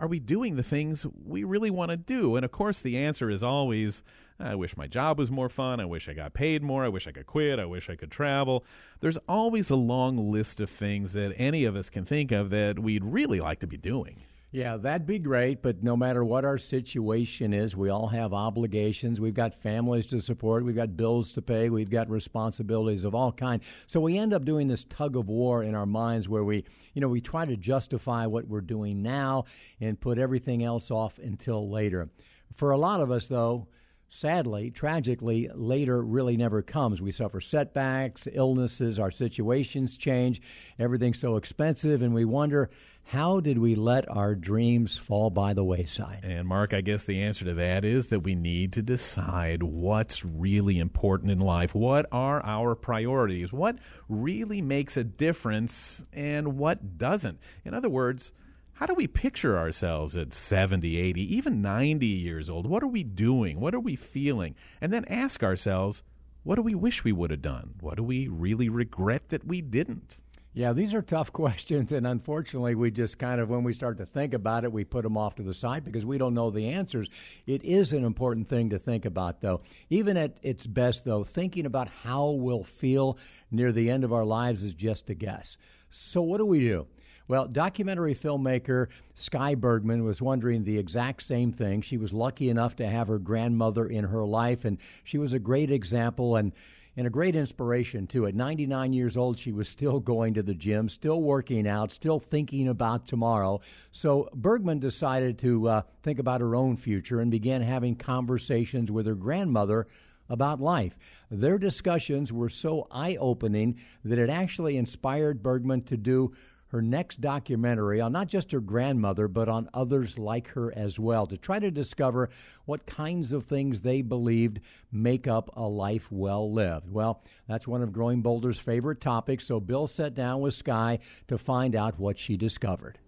[0.00, 2.34] Are we doing the things we really want to do?
[2.34, 4.02] And of course, the answer is always
[4.40, 5.78] I wish my job was more fun.
[5.78, 6.84] I wish I got paid more.
[6.84, 7.60] I wish I could quit.
[7.60, 8.64] I wish I could travel.
[8.98, 12.80] There's always a long list of things that any of us can think of that
[12.80, 14.24] we'd really like to be doing.
[14.56, 19.20] Yeah, that'd be great, but no matter what our situation is, we all have obligations.
[19.20, 23.32] We've got families to support, we've got bills to pay, we've got responsibilities of all
[23.32, 23.60] kind.
[23.86, 26.64] So we end up doing this tug of war in our minds where we,
[26.94, 29.44] you know, we try to justify what we're doing now
[29.78, 32.08] and put everything else off until later.
[32.54, 33.68] For a lot of us though,
[34.08, 37.02] sadly, tragically, later really never comes.
[37.02, 40.40] We suffer setbacks, illnesses, our situations change,
[40.78, 42.70] everything's so expensive, and we wonder
[43.10, 46.24] how did we let our dreams fall by the wayside?
[46.24, 50.24] And, Mark, I guess the answer to that is that we need to decide what's
[50.24, 51.72] really important in life.
[51.72, 53.52] What are our priorities?
[53.52, 57.38] What really makes a difference and what doesn't?
[57.64, 58.32] In other words,
[58.72, 62.66] how do we picture ourselves at 70, 80, even 90 years old?
[62.66, 63.60] What are we doing?
[63.60, 64.56] What are we feeling?
[64.80, 66.02] And then ask ourselves,
[66.42, 67.74] what do we wish we would have done?
[67.80, 70.18] What do we really regret that we didn't?
[70.56, 74.06] Yeah, these are tough questions, and unfortunately, we just kind of, when we start to
[74.06, 76.70] think about it, we put them off to the side because we don't know the
[76.70, 77.10] answers.
[77.46, 79.60] It is an important thing to think about, though.
[79.90, 83.18] Even at its best, though, thinking about how we'll feel
[83.50, 85.58] near the end of our lives is just a guess.
[85.90, 86.86] So, what do we do?
[87.28, 91.82] Well, documentary filmmaker Sky Bergman was wondering the exact same thing.
[91.82, 95.38] She was lucky enough to have her grandmother in her life, and she was a
[95.38, 96.36] great example.
[96.36, 96.52] And
[96.96, 98.26] and a great inspiration too.
[98.26, 102.18] At 99 years old, she was still going to the gym, still working out, still
[102.18, 103.60] thinking about tomorrow.
[103.92, 109.06] So Bergman decided to uh, think about her own future and began having conversations with
[109.06, 109.86] her grandmother
[110.28, 110.96] about life.
[111.30, 116.32] Their discussions were so eye opening that it actually inspired Bergman to do
[116.68, 121.26] her next documentary on not just her grandmother, but on others like her as well,
[121.26, 122.28] to try to discover
[122.64, 126.90] what kinds of things they believed make up a life well lived.
[126.90, 130.98] Well, that's one of Growing Bolder's favorite topics, so Bill sat down with Sky
[131.28, 132.98] to find out what she discovered.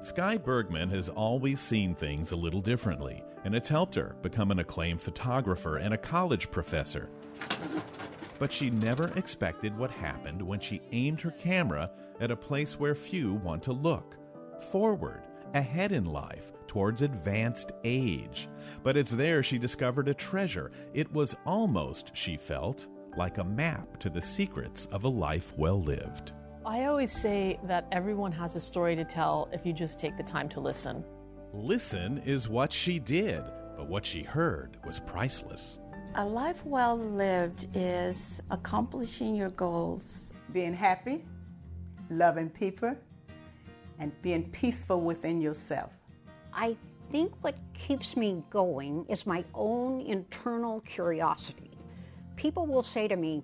[0.00, 4.58] Sky Bergman has always seen things a little differently, and it's helped her become an
[4.58, 7.08] acclaimed photographer and a college professor.
[8.38, 12.94] But she never expected what happened when she aimed her camera at a place where
[12.94, 14.16] few want to look
[14.70, 15.22] forward,
[15.54, 18.48] ahead in life, towards advanced age.
[18.82, 20.72] But it's there she discovered a treasure.
[20.92, 25.80] It was almost, she felt, like a map to the secrets of a life well
[25.80, 26.32] lived.
[26.66, 30.22] I always say that everyone has a story to tell if you just take the
[30.22, 31.04] time to listen.
[31.52, 33.44] Listen is what she did,
[33.76, 35.78] but what she heard was priceless.
[36.16, 41.24] A life well lived is accomplishing your goals, being happy,
[42.10, 42.94] loving people,
[43.98, 45.90] and being peaceful within yourself.
[46.52, 46.76] I
[47.10, 51.70] think what keeps me going is my own internal curiosity.
[52.36, 53.42] People will say to me,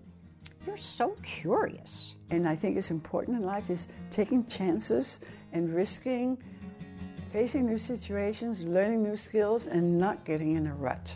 [0.66, 2.14] You're so curious.
[2.30, 5.20] And I think it's important in life is taking chances
[5.52, 6.38] and risking,
[7.32, 11.14] facing new situations, learning new skills, and not getting in a rut.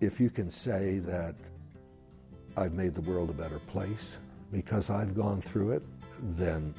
[0.00, 1.36] If you can say that
[2.56, 4.16] I've made the world a better place
[4.50, 5.82] because I've gone through it,
[6.22, 6.74] then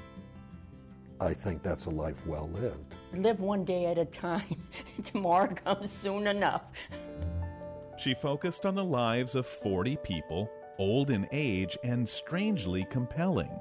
[1.19, 2.95] I think that's a life well lived.
[3.13, 4.63] Live one day at a time.
[5.03, 6.63] Tomorrow comes soon enough.
[7.97, 13.51] She focused on the lives of 40 people, old in age and strangely compelling.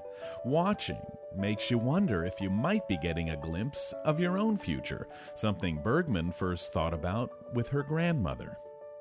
[0.45, 1.03] Watching
[1.37, 5.81] makes you wonder if you might be getting a glimpse of your own future, something
[5.83, 8.57] Bergman first thought about with her grandmother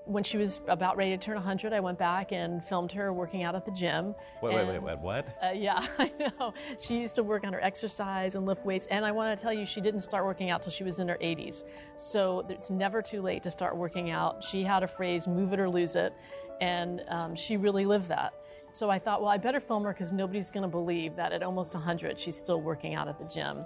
[0.06, 3.44] when she was about ready to turn 100, I went back and filmed her working
[3.44, 4.16] out at the gym.
[4.42, 5.28] Wait, wait, wait, wait, what?
[5.44, 6.54] Uh, yeah, I know.
[6.80, 8.88] She used to work on her exercise and lift weights.
[8.88, 11.08] And I want to tell you, she didn't start working out till she was in
[11.08, 11.64] her 80s.
[11.96, 14.44] So it's never too late to start working out.
[14.44, 16.14] She had a phrase, move it or lose it.
[16.60, 18.34] And um, she really lived that.
[18.74, 21.44] So I thought, well, I better film her because nobody's going to believe that at
[21.44, 23.66] almost 100, she's still working out at the gym.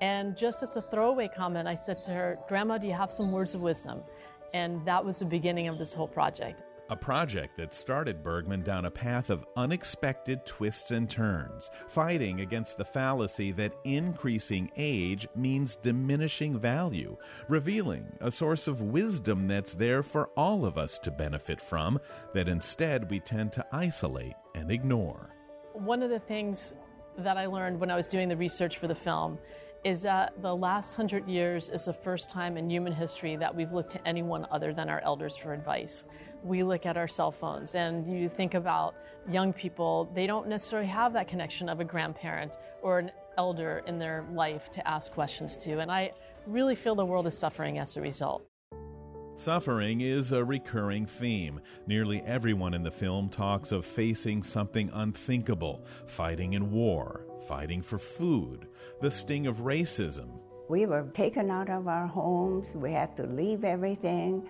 [0.00, 3.30] And just as a throwaway comment, I said to her, Grandma, do you have some
[3.32, 4.02] words of wisdom?
[4.52, 6.62] And that was the beginning of this whole project.
[6.90, 12.78] A project that started Bergman down a path of unexpected twists and turns, fighting against
[12.78, 17.16] the fallacy that increasing age means diminishing value,
[17.48, 22.00] revealing a source of wisdom that's there for all of us to benefit from,
[22.34, 25.30] that instead we tend to isolate and ignore.
[25.74, 26.74] One of the things
[27.18, 29.38] that I learned when I was doing the research for the film
[29.84, 33.72] is that the last hundred years is the first time in human history that we've
[33.72, 36.04] looked to anyone other than our elders for advice.
[36.42, 38.94] We look at our cell phones, and you think about
[39.30, 43.98] young people, they don't necessarily have that connection of a grandparent or an elder in
[43.98, 45.78] their life to ask questions to.
[45.78, 46.12] And I
[46.46, 48.49] really feel the world is suffering as a result.
[49.40, 51.60] Suffering is a recurring theme.
[51.86, 57.98] Nearly everyone in the film talks of facing something unthinkable, fighting in war, fighting for
[57.98, 58.68] food,
[59.00, 60.28] the sting of racism.
[60.68, 64.46] We were taken out of our homes, we had to leave everything,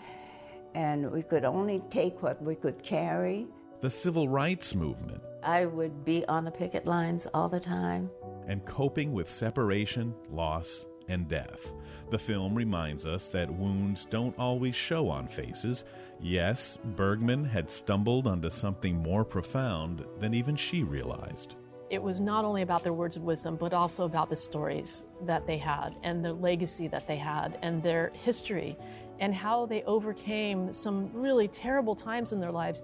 [0.75, 3.47] and we could only take what we could carry.
[3.83, 5.23] The civil rights movement.
[5.45, 8.11] I would be on the picket lines all the time.
[8.49, 11.73] And coping with separation, loss, and death.
[12.11, 15.85] The film reminds us that wounds don't always show on faces.
[16.21, 21.57] Yes, Bergman had stumbled onto something more profound than even she realized.
[21.91, 25.47] It was not only about their words of wisdom, but also about the stories that
[25.47, 28.77] they had and the legacy that they had and their history
[29.19, 32.81] and how they overcame some really terrible times in their lives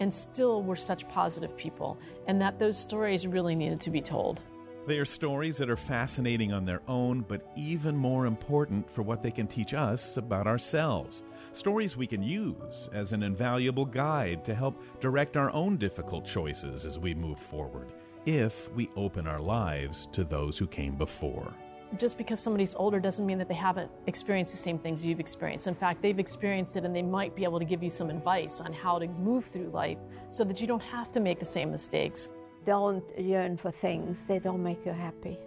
[0.00, 4.40] and still were such positive people, and that those stories really needed to be told.
[4.86, 9.20] They are stories that are fascinating on their own, but even more important for what
[9.20, 11.24] they can teach us about ourselves.
[11.52, 16.84] Stories we can use as an invaluable guide to help direct our own difficult choices
[16.84, 17.94] as we move forward,
[18.26, 21.52] if we open our lives to those who came before.
[21.98, 25.66] Just because somebody's older doesn't mean that they haven't experienced the same things you've experienced.
[25.66, 28.60] In fact, they've experienced it and they might be able to give you some advice
[28.60, 29.98] on how to move through life
[30.30, 32.28] so that you don't have to make the same mistakes
[32.66, 35.38] don't yearn for things, they don't make you happy.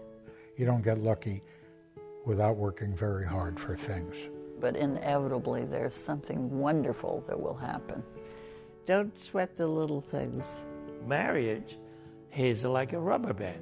[0.56, 1.44] You don't get lucky
[2.26, 4.16] without working very hard for things.
[4.60, 8.04] But inevitably, there's something wonderful that will happen.
[8.86, 10.46] Don't sweat the little things.
[11.06, 11.78] Marriage
[12.36, 13.62] is like a rubber band.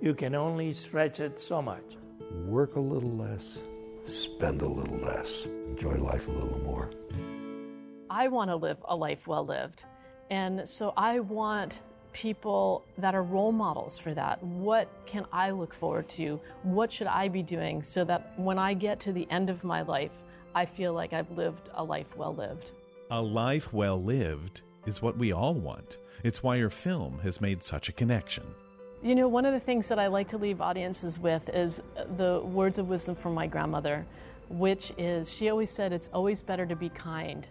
[0.00, 1.96] You can only stretch it so much.
[2.46, 3.58] Work a little less,
[4.06, 6.90] spend a little less, enjoy life a little more.
[8.10, 9.82] I want to live a life well lived.
[10.30, 11.74] And so I want
[12.22, 14.42] people that are role models for that?
[14.42, 16.40] What can I look forward to?
[16.64, 19.82] What should I be doing so that when I get to the end of my
[19.82, 20.10] life,
[20.52, 22.72] I feel like I've lived a life well lived?
[23.12, 25.98] A life well lived is what we all want.
[26.24, 28.44] It's why your film has made such a connection.
[29.00, 31.80] You know, one of the things that I like to leave audiences with is
[32.16, 34.04] the words of wisdom from my grandmother,
[34.48, 37.46] which is she always said it's always better to be kind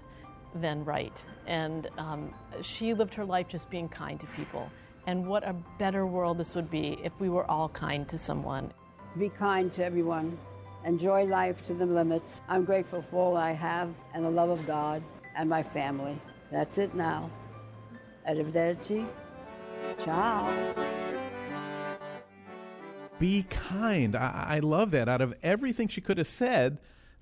[0.55, 1.21] than right.
[1.45, 4.69] And um, she lived her life just being kind to people.
[5.05, 8.73] And what a better world this would be if we were all kind to someone.
[9.17, 10.37] Be kind to everyone.
[10.85, 12.31] Enjoy life to the limits.
[12.47, 15.03] I'm grateful for all I have and the love of God
[15.35, 16.19] and my family.
[16.51, 17.29] That's it now.
[18.29, 19.07] Arrivederci.
[20.03, 20.53] Ciao.
[23.19, 24.15] Be kind.
[24.15, 25.09] I, I love that.
[25.09, 26.77] Out of everything she could have said,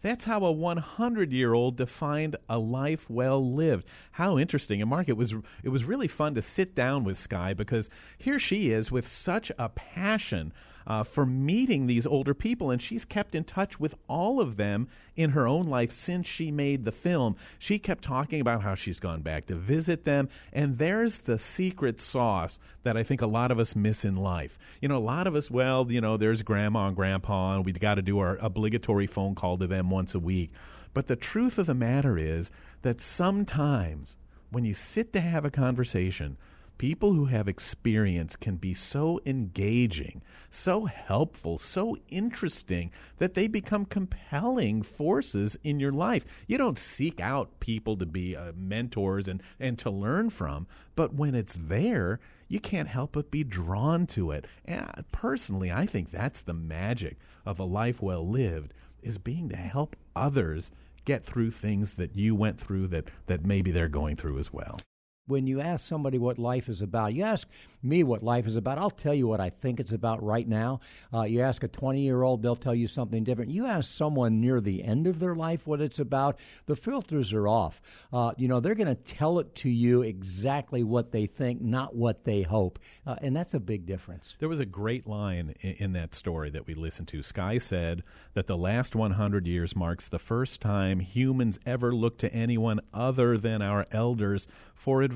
[0.06, 3.86] that's how a 100 year old defined a life well lived.
[4.12, 4.80] How interesting.
[4.80, 5.34] And Mark, it was,
[5.64, 9.52] it was really fun to sit down with Sky because here she is with such
[9.58, 10.54] a passion
[10.88, 14.88] uh, for meeting these older people, and she's kept in touch with all of them
[15.16, 17.36] in her own life since she made the film.
[17.58, 22.00] She kept talking about how she's gone back to visit them, and there's the secret
[22.00, 24.58] sauce that I think a lot of us miss in life.
[24.82, 27.80] You know, a lot of us, well, you know, there's grandma and grandpa, and we've
[27.80, 30.52] got to do our obligatory phone call to them once a week.
[30.94, 32.52] But the truth of the matter is
[32.84, 34.16] that sometimes
[34.50, 36.38] when you sit to have a conversation,
[36.78, 43.86] people who have experience can be so engaging, so helpful, so interesting that they become
[43.86, 46.26] compelling forces in your life.
[46.48, 51.14] You don't seek out people to be uh, mentors and, and to learn from, but
[51.14, 54.46] when it's there, you can't help but be drawn to it.
[54.66, 59.56] And personally, I think that's the magic of a life well lived is being to
[59.56, 60.72] help others
[61.06, 64.80] get through things that you went through that, that maybe they're going through as well
[65.28, 67.48] when you ask somebody what life is about, you ask
[67.82, 70.80] me what life is about, I'll tell you what I think it's about right now.
[71.14, 73.52] Uh, you ask a 20 year old, they'll tell you something different.
[73.52, 77.48] You ask someone near the end of their life what it's about, the filters are
[77.48, 77.82] off.
[78.14, 81.96] Uh, you know, they're going to tell it to you exactly what they think, not
[81.96, 82.78] what they hope.
[83.06, 84.36] Uh, and that's a big difference.
[84.40, 87.24] There was a great line in, in that story that we listened to.
[87.24, 88.04] Sky said
[88.34, 93.38] that the last 100 years marks the first time humans ever looked to anyone other
[93.38, 95.15] than our elders for advice.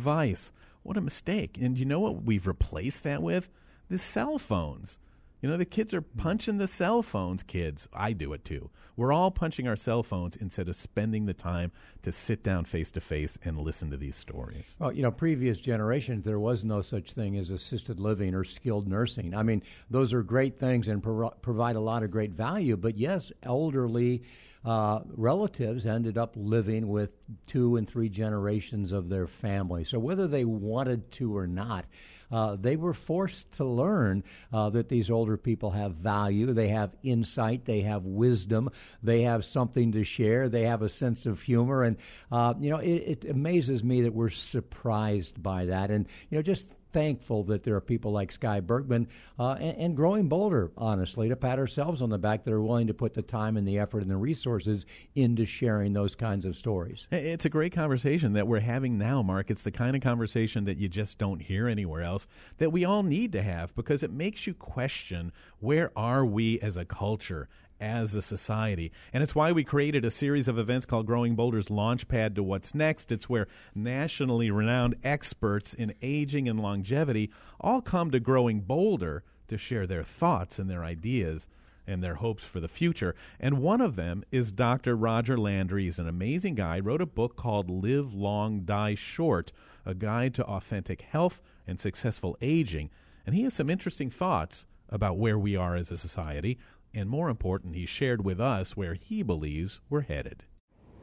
[0.84, 1.58] What a mistake.
[1.60, 3.50] And you know what we've replaced that with?
[3.89, 5.00] The cell phones.
[5.42, 7.88] You know, the kids are punching the cell phones, kids.
[7.94, 8.70] I do it too.
[8.98, 11.72] We're all punching our cell phones instead of spending the time
[12.04, 14.76] to sit down face to face and listen to these stories.
[14.80, 18.90] Well, you know, previous generations, there was no such thing as assisted living or skilled
[18.90, 19.34] nursing.
[19.34, 22.76] I mean, those are great things and pro- provide a lot of great value.
[22.76, 24.24] But yes, elderly
[24.66, 27.16] uh, relatives ended up living with
[27.46, 29.86] two and three generations of their family.
[29.86, 31.86] So whether they wanted to or not,
[32.32, 34.23] uh, they were forced to learn
[34.53, 38.69] uh, that these older people have value, they have insight, they have wisdom,
[39.03, 41.97] they have something to share, they have a sense of humor, and
[42.32, 46.41] uh, you know it, it amazes me that we're surprised by that, and you know
[46.41, 51.30] just thankful that there are people like Sky Bergman uh, and, and, growing bolder, honestly,
[51.30, 53.80] to pat ourselves on the back that are willing to put the time and the
[53.80, 54.86] effort and the resources
[55.16, 57.08] into sharing those kinds of stories.
[57.12, 59.52] It's a great conversation that we're having now, Mark.
[59.52, 62.28] It's the kind of conversation that you just don't hear anywhere else
[62.58, 66.78] that we all need to have because it makes you question where are we as
[66.78, 68.91] a culture as a society.
[69.13, 72.75] And it's why we created a series of events called Growing Bolder's Launchpad to What's
[72.75, 73.11] Next.
[73.11, 79.57] It's where nationally renowned experts in aging and longevity all come to Growing Bolder to
[79.57, 81.47] share their thoughts and their ideas
[81.88, 83.15] and their hopes for the future.
[83.39, 84.95] And one of them is Dr.
[84.95, 85.86] Roger Landry.
[85.86, 86.80] He's an amazing guy.
[86.80, 89.51] Wrote a book called Live Long, Die Short,
[89.86, 92.91] a guide to authentic health and successful aging.
[93.25, 96.57] And he has some interesting thoughts about where we are as a society
[96.94, 100.44] and more important, he shared with us where he believes we're headed.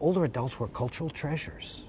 [0.00, 1.84] Older adults were cultural treasures.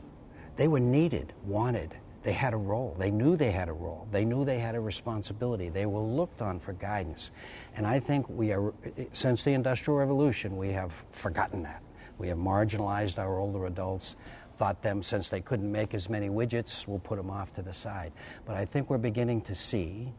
[0.56, 1.96] They were needed, wanted.
[2.24, 2.96] They had a role.
[2.98, 4.08] They knew they had a role.
[4.12, 5.70] They knew they had a responsibility.
[5.70, 7.32] They were looked on for guidance.
[7.76, 8.74] And I think we are,
[9.14, 11.84] since the Industrial Revolution, we have forgotten that.
[12.18, 14.16] We have marginalized our older adults,
[14.58, 17.74] thought them, since they couldn't make as many widgets, we'll put them off to the
[17.74, 18.12] side.
[18.46, 20.12] But I think we're beginning to see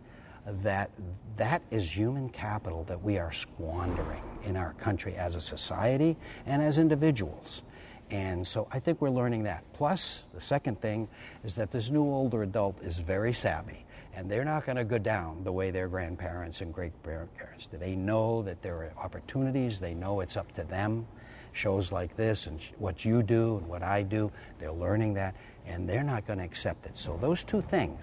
[0.47, 0.91] that
[1.37, 6.17] that is human capital that we are squandering in our country as a society
[6.47, 7.63] and as individuals.
[8.11, 9.65] And so I think we're learning that.
[9.73, 11.09] Plus, the second thing
[11.45, 13.85] is that this new older adult is very savvy,
[14.15, 17.81] and they're not going to go down the way their grandparents and great grandparents did.
[17.81, 21.07] They know that there are opportunities, they know it's up to them.
[21.53, 25.35] Shows like this and what you do and what I do, they're learning that,
[25.67, 26.97] and they're not going to accept it.
[26.97, 28.01] So, those two things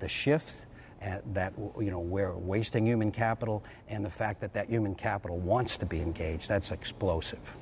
[0.00, 0.64] the shift
[1.00, 5.76] that you know we're wasting human capital and the fact that that human capital wants
[5.76, 7.56] to be engaged that's explosive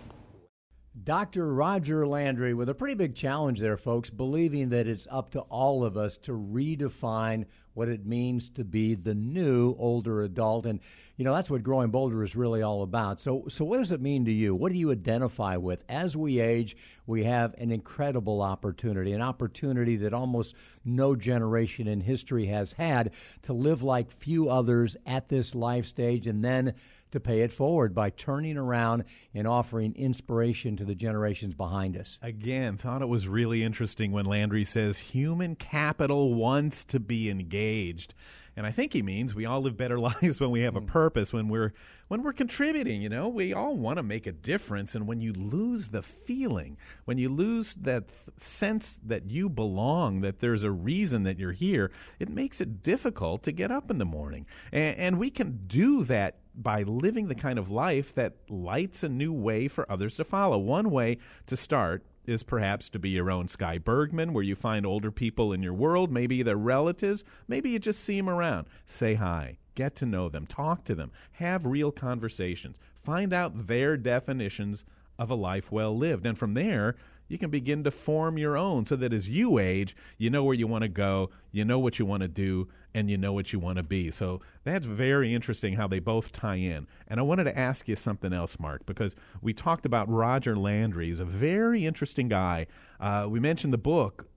[1.04, 1.52] Dr.
[1.52, 5.84] Roger Landry with a pretty big challenge there, folks, believing that it's up to all
[5.84, 7.44] of us to redefine
[7.76, 10.64] what it means to be the new older adult.
[10.64, 10.80] And,
[11.18, 13.20] you know, that's what Growing Bolder is really all about.
[13.20, 14.54] So, so what does it mean to you?
[14.54, 15.84] What do you identify with?
[15.86, 16.74] As we age,
[17.06, 20.54] we have an incredible opportunity, an opportunity that almost
[20.86, 23.12] no generation in history has had
[23.42, 26.74] to live like few others at this life stage and then
[27.16, 29.04] to pay it forward by turning around
[29.34, 32.18] and offering inspiration to the generations behind us.
[32.22, 38.14] Again, thought it was really interesting when Landry says human capital wants to be engaged.
[38.56, 40.86] And I think he means we all live better lives when we have a Mm.
[40.86, 41.72] purpose, when we're
[42.08, 43.28] when we're contributing, you know.
[43.28, 47.28] We all want to make a difference and when you lose the feeling, when you
[47.28, 52.28] lose that th- sense that you belong, that there's a reason that you're here, it
[52.28, 54.46] makes it difficult to get up in the morning.
[54.72, 59.08] And, and we can do that by living the kind of life that lights a
[59.10, 60.56] new way for others to follow.
[60.56, 64.84] One way to start is perhaps to be your own Sky Bergman, where you find
[64.84, 68.66] older people in your world, maybe they're relatives, maybe you just see them around.
[68.86, 73.96] Say hi, get to know them, talk to them, have real conversations, find out their
[73.96, 74.84] definitions
[75.18, 76.26] of a life well lived.
[76.26, 76.96] And from there,
[77.28, 80.54] you can begin to form your own so that as you age, you know where
[80.54, 83.52] you want to go, you know what you want to do, and you know what
[83.52, 84.10] you want to be.
[84.10, 86.86] So that's very interesting how they both tie in.
[87.06, 91.08] And I wanted to ask you something else, Mark, because we talked about Roger Landry.
[91.08, 92.66] He's a very interesting guy.
[92.98, 94.28] Uh, we mentioned the book.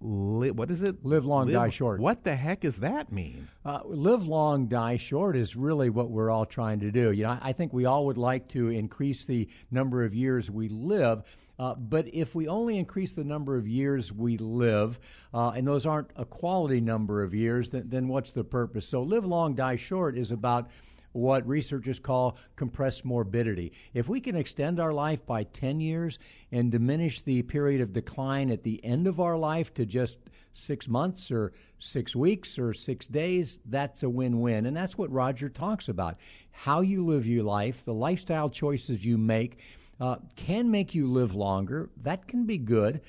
[0.00, 1.04] Li- what is it?
[1.04, 2.00] Live long, die short.
[2.00, 3.46] What the heck does that mean?
[3.64, 7.12] Uh, live long, die short is really what we're all trying to do.
[7.12, 10.68] You know, I think we all would like to increase the number of years we
[10.68, 11.36] live.
[11.60, 14.98] Uh, but if we only increase the number of years we live,
[15.34, 18.88] uh, and those aren't a quality number of years, then, then what's the purpose?
[18.88, 20.70] So, live long, die short is about
[21.12, 23.72] what researchers call compressed morbidity.
[23.92, 26.18] If we can extend our life by 10 years
[26.50, 30.16] and diminish the period of decline at the end of our life to just
[30.54, 34.64] six months or six weeks or six days, that's a win win.
[34.64, 36.16] And that's what Roger talks about.
[36.52, 39.58] How you live your life, the lifestyle choices you make.
[40.00, 41.90] Uh, can make you live longer.
[42.02, 43.02] That can be good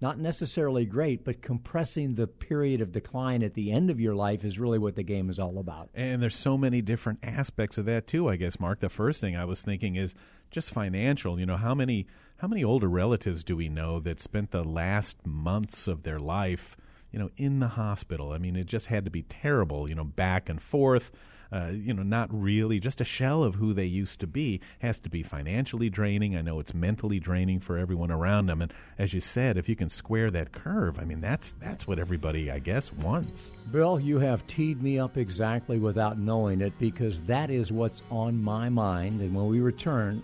[0.00, 4.44] not necessarily great, but compressing the period of decline at the end of your life
[4.44, 5.88] is really what the game is all about.
[5.94, 8.80] And there's so many different aspects of that too, I guess, Mark.
[8.80, 10.14] The first thing I was thinking is
[10.50, 11.40] just financial.
[11.40, 12.06] You know, how many
[12.38, 16.76] how many older relatives do we know that spent the last months of their life,
[17.10, 18.32] you know, in the hospital?
[18.32, 21.10] I mean, it just had to be terrible, you know, back and forth.
[21.52, 24.60] Uh, you know, not really just a shell of who they used to be.
[24.80, 26.36] Has to be financially draining.
[26.36, 28.62] I know it's mentally draining for everyone around them.
[28.62, 31.98] And as you said, if you can square that curve, I mean, that's that's what
[31.98, 33.52] everybody, I guess, wants.
[33.70, 38.42] Bill, you have teed me up exactly without knowing it because that is what's on
[38.42, 39.20] my mind.
[39.20, 40.22] And when we return,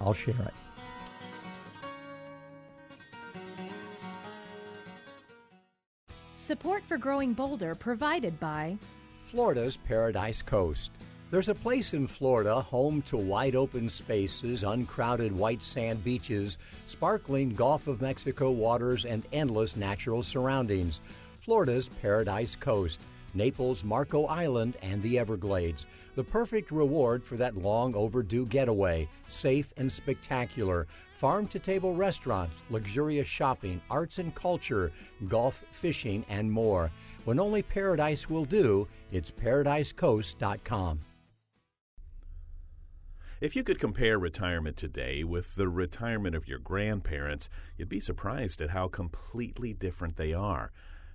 [0.00, 0.54] I'll share it.
[6.34, 8.78] Support for Growing Bolder provided by
[9.26, 10.92] Florida's Paradise Coast.
[11.32, 17.52] There's a place in Florida home to wide open spaces, uncrowded white sand beaches, sparkling
[17.52, 21.00] Gulf of Mexico waters, and endless natural surroundings.
[21.40, 23.00] Florida's Paradise Coast,
[23.34, 25.88] Naples, Marco Island, and the Everglades.
[26.14, 29.08] The perfect reward for that long overdue getaway.
[29.26, 30.86] Safe and spectacular.
[31.18, 34.92] Farm to table restaurants, luxurious shopping, arts and culture,
[35.28, 36.92] golf, fishing, and more.
[37.26, 41.00] When only paradise will do, it's paradisecoast.com.
[43.40, 48.62] If you could compare retirement today with the retirement of your grandparents, you'd be surprised
[48.62, 50.70] at how completely different they are.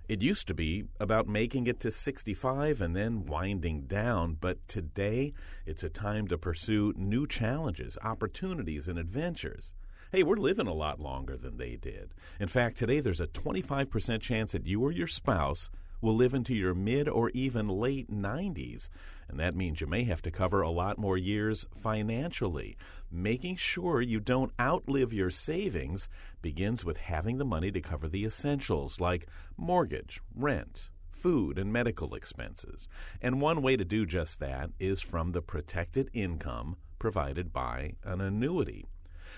[0.06, 5.32] It used to be about making it to 65 and then winding down, but today
[5.64, 9.74] it's a time to pursue new challenges, opportunities, and adventures.
[10.10, 12.12] Hey, we're living a lot longer than they did.
[12.38, 15.70] In fact, today there's a 25% chance that you or your spouse
[16.02, 18.88] will live into your mid or even late 90s.
[19.28, 22.76] And that means you may have to cover a lot more years financially.
[23.10, 26.08] Making sure you don't outlive your savings
[26.42, 29.26] begins with having the money to cover the essentials like
[29.56, 32.88] mortgage, rent, food, and medical expenses.
[33.22, 38.20] And one way to do just that is from the protected income provided by an
[38.20, 38.84] annuity.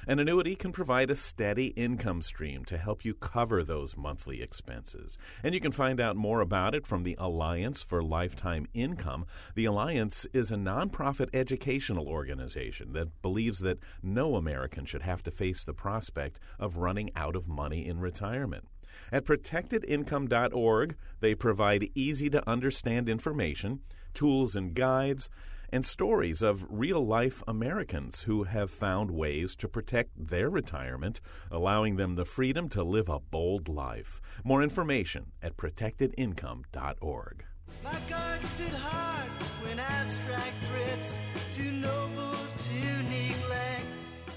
[0.07, 5.19] An annuity can provide a steady income stream to help you cover those monthly expenses.
[5.43, 9.27] And you can find out more about it from the Alliance for Lifetime Income.
[9.55, 15.31] The Alliance is a nonprofit educational organization that believes that no American should have to
[15.31, 18.67] face the prospect of running out of money in retirement.
[19.11, 23.81] At protectedincome.org, they provide easy to understand information,
[24.13, 25.29] tools and guides,
[25.71, 31.97] and stories of real life Americans who have found ways to protect their retirement, allowing
[31.97, 34.21] them the freedom to live a bold life.
[34.45, 37.45] More information at protectedincome.org.
[37.83, 39.31] My guard stood hard
[39.63, 41.19] when abstract threats
[41.63, 43.24] noble to neglect.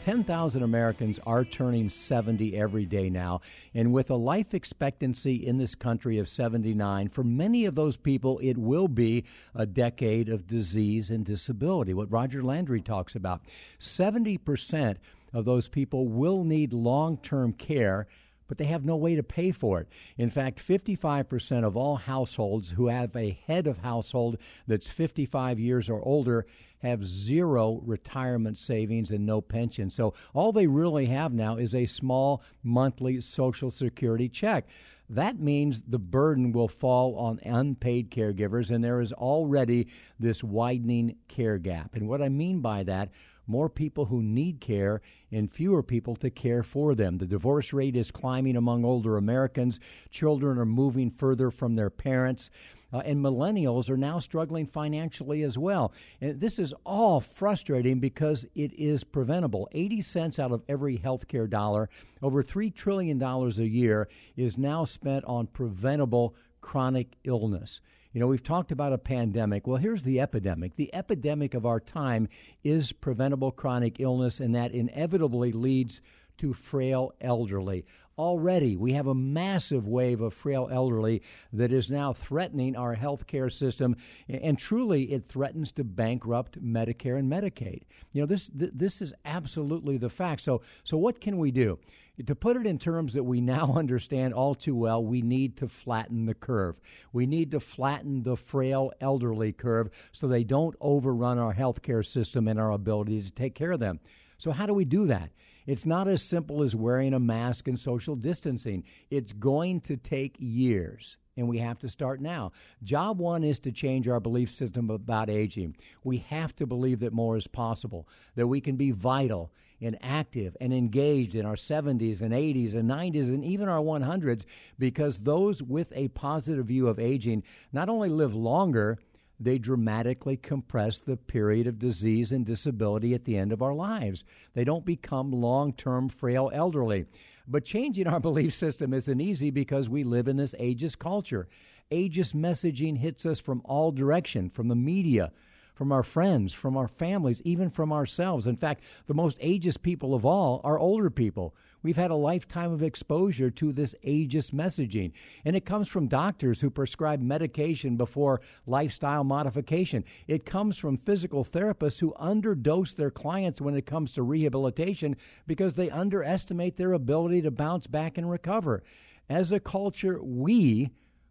[0.07, 3.41] 10,000 Americans are turning 70 every day now.
[3.73, 8.39] And with a life expectancy in this country of 79, for many of those people,
[8.39, 13.41] it will be a decade of disease and disability, what Roger Landry talks about.
[13.81, 14.95] 70%
[15.33, 18.07] of those people will need long term care
[18.47, 19.87] but they have no way to pay for it.
[20.17, 24.37] In fact, 55% of all households who have a head of household
[24.67, 26.45] that's 55 years or older
[26.79, 29.89] have zero retirement savings and no pension.
[29.89, 34.67] So all they really have now is a small monthly Social Security check.
[35.09, 39.87] That means the burden will fall on unpaid caregivers, and there is already
[40.19, 41.95] this widening care gap.
[41.95, 43.09] And what I mean by that,
[43.47, 47.17] more people who need care and fewer people to care for them.
[47.17, 49.79] The divorce rate is climbing among older Americans.
[50.11, 52.49] Children are moving further from their parents.
[52.93, 55.91] Uh, and millennials are now struggling financially as well.
[56.21, 59.67] And this is all frustrating because it is preventable.
[59.73, 61.89] 80 cents out of every healthcare dollar,
[62.21, 67.81] over $3 trillion a year, is now spent on preventable chronic illness.
[68.17, 69.67] You know, we've talked about a pandemic.
[69.67, 70.73] Well, here's the epidemic.
[70.73, 72.29] The epidemic of our time
[72.63, 76.01] is preventable chronic illness, and that inevitably leads
[76.39, 77.85] to frail elderly.
[78.17, 81.21] Already, we have a massive wave of frail elderly
[81.53, 83.95] that is now threatening our health care system,
[84.27, 87.83] and truly, it threatens to bankrupt Medicare and Medicaid.
[88.13, 90.41] You know, this this is absolutely the fact.
[90.41, 91.77] So, so what can we do?
[92.25, 95.67] To put it in terms that we now understand all too well, we need to
[95.67, 96.75] flatten the curve.
[97.13, 102.47] We need to flatten the frail elderly curve so they don't overrun our healthcare system
[102.47, 103.99] and our ability to take care of them.
[104.39, 105.31] So, how do we do that?
[105.65, 108.83] It's not as simple as wearing a mask and social distancing.
[109.09, 112.51] It's going to take years and we have to start now.
[112.83, 115.77] Job one is to change our belief system about aging.
[116.03, 119.51] We have to believe that more is possible, that we can be vital
[119.81, 124.45] and active and engaged in our 70s and 80s and 90s and even our 100s
[124.79, 128.97] because those with a positive view of aging not only live longer,
[129.39, 134.25] they dramatically compress the period of disease and disability at the end of our lives.
[134.53, 137.05] They don't become long term frail elderly.
[137.47, 141.47] But changing our belief system isn't easy because we live in this ageist culture.
[141.91, 145.31] Ageist messaging hits us from all direction, from the media,
[145.77, 148.47] from our friends, from our families, even from ourselves.
[148.47, 151.53] In fact, the most ageist people of all are older people.
[151.83, 155.11] We've had a lifetime of exposure to this ageist messaging,
[155.45, 160.03] and it comes from doctors who prescribe medication before lifestyle modification.
[160.27, 165.15] It comes from physical therapists who underdose their clients when it comes to rehabilitation
[165.45, 168.81] because they underestimate their ability to bounce back and recover.
[169.29, 170.89] As a culture, we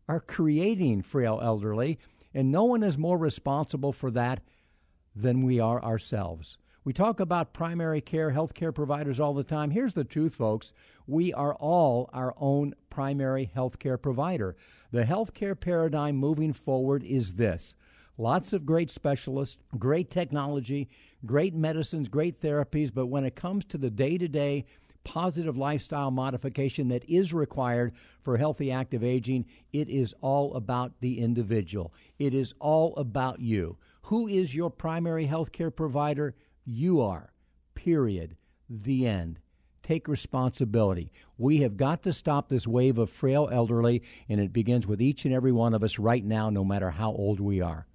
[0.08, 1.98] are creating frail elderly
[2.36, 4.42] and no one is more responsible for that
[5.14, 6.58] than we are ourselves.
[6.84, 9.70] We talk about primary care, health care providers all the time.
[9.70, 10.74] Here's the truth, folks.
[11.06, 14.54] We are all our own primary health care provider.
[14.92, 17.74] The healthcare paradigm moving forward is this
[18.18, 20.90] lots of great specialists, great technology,
[21.24, 24.66] great medicines, great therapies, but when it comes to the day to day
[25.06, 27.92] positive lifestyle modification that is required
[28.22, 31.94] for healthy active aging, it is all about the individual.
[32.18, 33.78] It is all about you.
[34.02, 36.34] Who is your primary health care provider?
[36.64, 37.32] You are.
[37.76, 38.36] Period.
[38.68, 39.38] The end.
[39.84, 41.12] Take responsibility.
[41.38, 45.24] We have got to stop this wave of frail elderly, and it begins with each
[45.24, 47.86] and every one of us right now, no matter how old we are.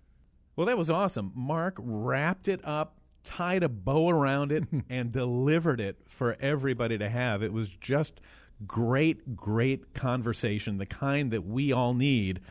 [0.56, 1.34] Well, that was awesome.
[1.36, 7.10] Mark wrapped it up tied a bow around it and delivered it for everybody to
[7.10, 7.44] have.
[7.44, 8.20] It was just
[8.66, 12.42] great, great conversation, the kind that we all need.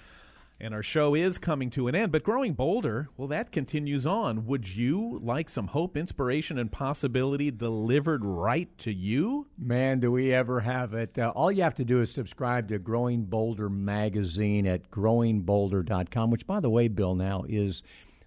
[0.62, 4.44] And our show is coming to an end, but Growing Bolder, well, that continues on.
[4.44, 9.46] Would you like some hope, inspiration, and possibility delivered right to you?
[9.56, 11.18] Man, do we ever have it.
[11.18, 16.46] Uh, all you have to do is subscribe to Growing Bolder magazine at growingbolder.com, which,
[16.46, 17.82] by the way, Bill, now is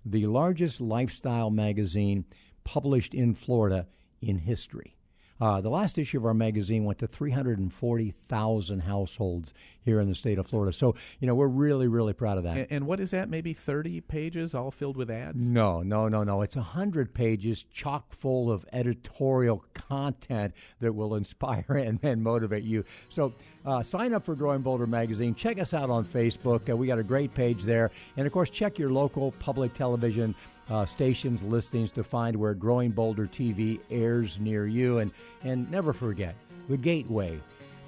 [0.05, 2.25] the largest lifestyle magazine
[2.63, 3.87] published in Florida
[4.21, 4.95] in history.
[5.43, 10.39] Uh, the last issue of our magazine went to 340,000 households here in the state
[10.39, 10.71] of Florida.
[10.71, 12.55] So, you know, we're really, really proud of that.
[12.55, 13.27] And, and what is that?
[13.27, 15.49] Maybe 30 pages all filled with ads?
[15.49, 16.43] No, no, no, no.
[16.43, 22.85] It's 100 pages chock full of editorial content that will inspire and, and motivate you.
[23.09, 23.33] So,
[23.65, 25.35] uh, sign up for Growing Bolder magazine.
[25.35, 26.69] Check us out on Facebook.
[26.69, 27.91] Uh, we got a great page there.
[28.15, 30.35] And of course, check your local public television
[30.69, 34.99] uh, stations listings to find where Growing Bolder TV airs near you.
[34.99, 35.11] And,
[35.43, 36.35] and never forget,
[36.69, 37.39] the gateway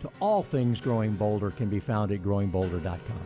[0.02, 3.22] to all things Growing Bolder can be found at growingbolder.com.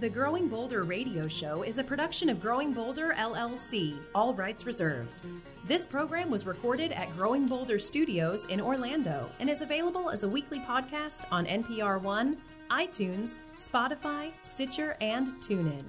[0.00, 5.22] The Growing Bolder radio show is a production of Growing Bolder LLC, all rights reserved.
[5.66, 10.28] This program was recorded at Growing Bolder Studios in Orlando and is available as a
[10.28, 12.36] weekly podcast on NPR One,
[12.70, 15.84] iTunes, Spotify, Stitcher, and TuneIn.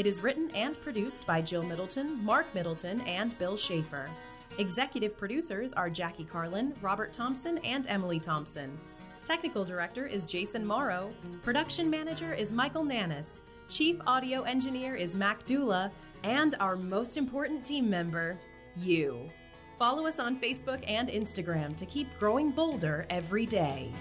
[0.00, 4.08] It is written and produced by Jill Middleton, Mark Middleton, and Bill Schaefer.
[4.56, 8.80] Executive producers are Jackie Carlin, Robert Thompson, and Emily Thompson.
[9.26, 11.12] Technical director is Jason Morrow.
[11.42, 13.42] Production manager is Michael Nannis.
[13.68, 15.92] Chief audio engineer is Mac Dula.
[16.24, 18.38] And our most important team member,
[18.78, 19.28] you.
[19.78, 23.92] Follow us on Facebook and Instagram to keep growing bolder every day.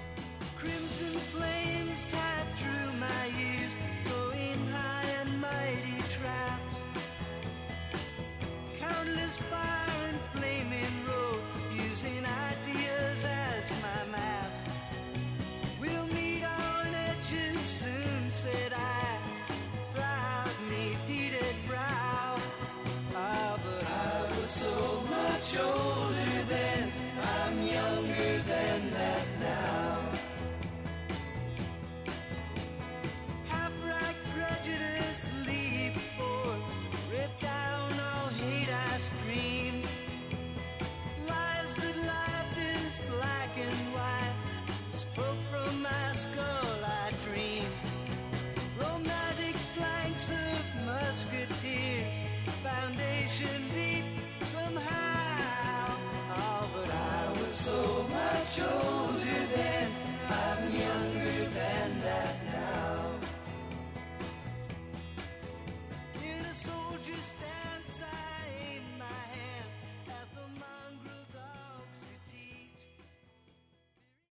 [0.55, 2.07] Crimson flames
[9.29, 9.78] satisfied.